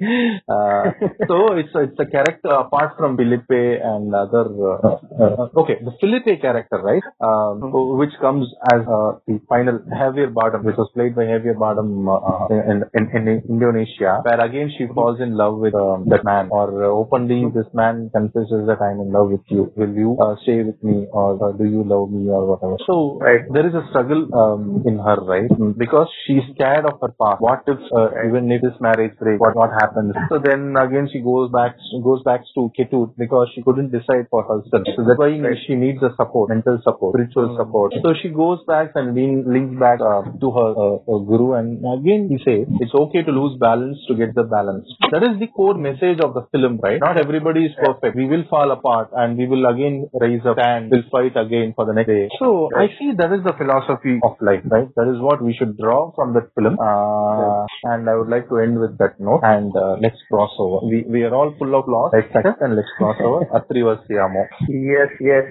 [0.49, 0.93] uh,
[1.29, 4.47] so it's a, it's a character apart from Felipe and other.
[4.49, 7.03] Uh, uh, okay, the Felipe character, right?
[7.21, 12.09] Um, which comes as uh, the final Javier Bardem, which was played by Javier Bardem
[12.09, 16.49] uh, in, in, in Indonesia, where again she falls in love with um, that man,
[16.51, 19.71] or openly this man confesses that I'm in love with you.
[19.77, 22.77] Will you uh, stay with me, or uh, do you love me, or whatever?
[22.87, 23.45] So Right.
[23.57, 25.51] there is a struggle um, in her, right?
[25.85, 27.41] Because she's scared of her past.
[27.49, 30.15] What if uh, even if this marriage breaks, what what happens?
[30.31, 31.77] So then again she goes back
[32.11, 34.85] goes back to Ketut because she couldn't decide for herself.
[34.97, 35.59] So that's why Right.
[35.67, 37.95] she needs the support, mental support, spiritual support.
[38.03, 41.83] So she goes back and link, links back uh, to her, uh, her guru, and
[41.99, 44.87] again he says it's okay to lose balance to get the balance.
[45.13, 47.01] That is the core message of the film, right?
[47.01, 48.17] Not everybody is perfect.
[48.17, 51.85] We will fall apart, and we will again raise up and we'll fight again for
[51.85, 52.29] the next day.
[52.39, 54.89] So I see that is the philosophy of life, right?
[54.97, 56.79] That is what we should draw from that film.
[56.81, 59.41] Uh, and I would like to end with that note.
[59.43, 60.87] And uh, let's cross over.
[60.87, 62.13] We we are all full of loss.
[62.15, 63.45] Let's accept and let's cross over.
[63.57, 64.47] Atri Vasyamo.
[64.69, 65.45] Yes, yes.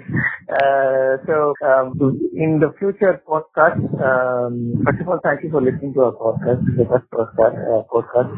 [0.50, 1.94] Uh, so, um,
[2.36, 6.62] in the future podcast, um, first of all, thank you for listening to our podcast,
[6.78, 8.32] the first podcast, uh, podcast.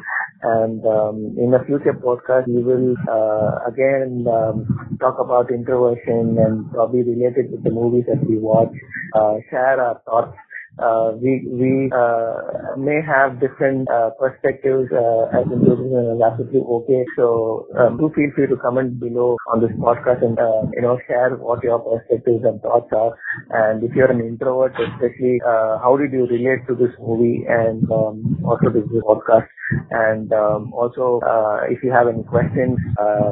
[0.46, 6.70] And um, in the future podcast, we will uh, again um, talk about introversion and
[6.72, 8.70] probably related with the movies that we watch,
[9.16, 10.38] uh, share our thoughts
[10.80, 16.61] uh, we we uh, may have different uh, perspectives uh, as individuals and that's absolutely
[16.67, 17.05] okay.
[17.15, 20.99] So um, do feel free to comment below on this podcast and uh, you know
[21.07, 23.15] share what your perspectives and thoughts are.
[23.51, 27.84] And if you're an introvert, especially, uh, how did you relate to this movie and
[27.91, 29.47] um, also to this podcast?
[29.91, 32.78] And um, also, uh, if you have any questions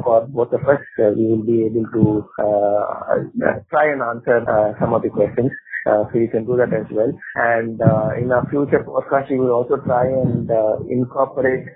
[0.04, 2.04] for both of us, we will be able to
[3.70, 4.44] try and answer
[4.80, 5.50] some of the questions.
[5.86, 7.12] Uh, so you can do that as well.
[7.36, 11.66] And uh, in our future podcast, we will also try and uh, incorporate,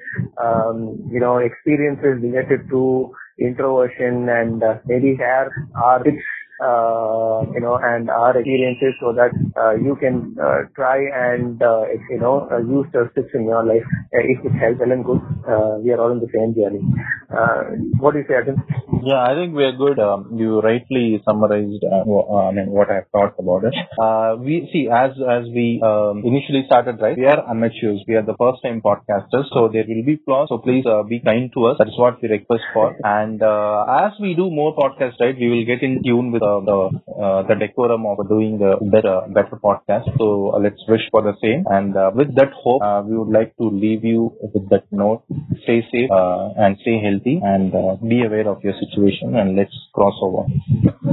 [0.43, 6.25] um, you know, experiences related to introversion and maybe share our tips,
[6.61, 11.85] uh, you know, and our experiences so that uh, you can uh, try and, uh,
[12.11, 13.85] you know, uh, use tips in your life.
[14.15, 15.21] Uh, if it helps, well good.
[15.47, 16.83] Uh, we are all in the same journey.
[17.31, 18.57] Uh, what do you say, Arjun?
[19.05, 19.99] Yeah, I think we are good.
[19.99, 23.75] Um, you rightly summarized uh, uh, I mean, what I have thought about it.
[23.99, 27.17] Uh, we see as as we um, initially started, right?
[27.17, 28.03] We are amateurs.
[28.09, 30.49] We are the first time podcasters, so there will be flaws.
[30.49, 31.77] So please uh, be kind to us.
[31.79, 32.97] That is what we request for.
[33.05, 36.61] And uh, as we do more podcasts, right, we will get in tune with uh,
[36.69, 36.79] the
[37.25, 40.07] uh, the decorum of doing the better better podcast.
[40.19, 41.65] So uh, let's wish for the same.
[41.67, 45.25] And uh, with that hope, uh, we would like to leave you with that note.
[45.65, 49.37] Stay safe uh, and stay healthy, and uh, be aware of your situation.
[49.37, 50.45] And let's cross over.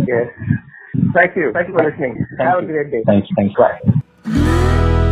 [0.08, 0.28] Yes.
[1.14, 1.52] Thank you.
[1.54, 2.26] Thank you for listening.
[2.38, 2.70] Thank Have you.
[2.70, 3.04] a great day.
[3.06, 3.28] Thanks.
[3.36, 3.54] Thanks.
[3.60, 5.12] Bye.